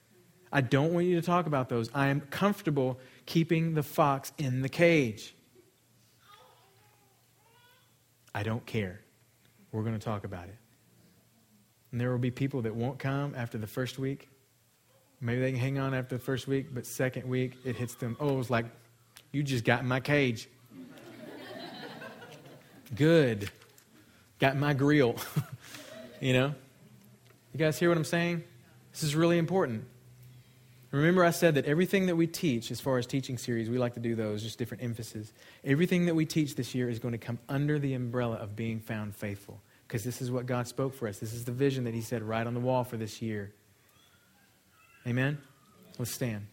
I 0.52 0.62
don't 0.62 0.94
want 0.94 1.08
you 1.08 1.16
to 1.20 1.26
talk 1.26 1.48
about 1.48 1.68
those. 1.68 1.90
I 1.96 2.08
am 2.08 2.22
comfortable 2.22 3.00
keeping 3.26 3.74
the 3.74 3.84
fox 3.84 4.32
in 4.38 4.62
the 4.62 4.70
cage. 4.70 5.34
I 8.36 8.44
don't 8.44 8.66
care. 8.68 9.02
We're 9.72 9.84
going 9.84 9.98
to 9.98 10.06
talk 10.06 10.24
about 10.24 10.46
it. 10.46 10.56
And 11.92 12.00
there 12.00 12.12
will 12.12 12.20
be 12.20 12.32
people 12.32 12.62
that 12.62 12.76
won't 12.76 13.00
come 13.00 13.34
after 13.36 13.58
the 13.58 13.68
first 13.68 13.98
week 13.98 14.30
Maybe 15.22 15.42
they 15.42 15.52
can 15.52 15.60
hang 15.60 15.80
on 15.80 15.94
after 15.94 16.18
the 16.18 16.24
first 16.24 16.48
week, 16.48 16.68
but 16.74 16.86
second 16.86 17.28
week 17.28 17.54
it 17.66 17.76
hits 17.76 17.96
them. 17.96 18.16
Oh, 18.20 18.40
it's 18.40 18.50
like, 18.50 18.66
you 19.32 19.44
just 19.44 19.66
got 19.66 19.82
in 19.82 19.88
my 19.88 20.00
cage. 20.00 20.48
Good. 22.96 23.52
Got 24.40 24.56
my 24.58 24.74
grill. 24.74 25.16
you 26.22 26.34
know? 26.34 26.56
You 27.54 27.60
guys 27.60 27.78
hear 27.78 27.90
what 27.90 27.98
I'm 27.98 28.06
saying? 28.06 28.44
This 28.92 29.04
is 29.04 29.16
really 29.16 29.38
important. 29.38 29.86
Remember, 30.92 31.24
I 31.24 31.30
said 31.30 31.56
that 31.56 31.66
everything 31.66 32.08
that 32.08 32.16
we 32.16 32.26
teach, 32.26 32.72
as 32.72 32.80
far 32.80 32.98
as 32.98 33.06
teaching 33.06 33.38
series, 33.38 33.70
we 33.70 33.78
like 33.78 33.94
to 33.94 34.00
do 34.00 34.16
those, 34.16 34.42
just 34.42 34.58
different 34.58 34.84
emphasis. 34.84 35.32
Everything 35.64 36.06
that 36.06 36.16
we 36.16 36.26
teach 36.26 36.56
this 36.56 36.74
year 36.74 36.90
is 36.90 36.98
going 36.98 37.12
to 37.12 37.20
come 37.20 37.38
under 37.48 37.78
the 37.78 37.94
umbrella 37.94 38.38
of 38.38 38.56
being 38.56 38.80
found 38.80 39.16
faithful. 39.16 39.62
Because 39.88 40.04
this 40.04 40.22
is 40.22 40.32
what 40.32 40.48
God 40.48 40.68
spoke 40.68 40.96
for 40.96 41.08
us. 41.08 41.20
This 41.20 41.34
is 41.34 41.46
the 41.46 41.52
vision 41.52 41.84
that 41.84 41.94
He 41.94 42.02
said 42.02 42.24
right 42.24 42.46
on 42.46 42.56
the 42.56 42.60
wall 42.60 42.84
for 42.84 42.98
this 42.98 43.22
year. 43.22 43.54
Amen? 45.10 45.40
Let's 45.98 46.14
stand. 46.14 46.46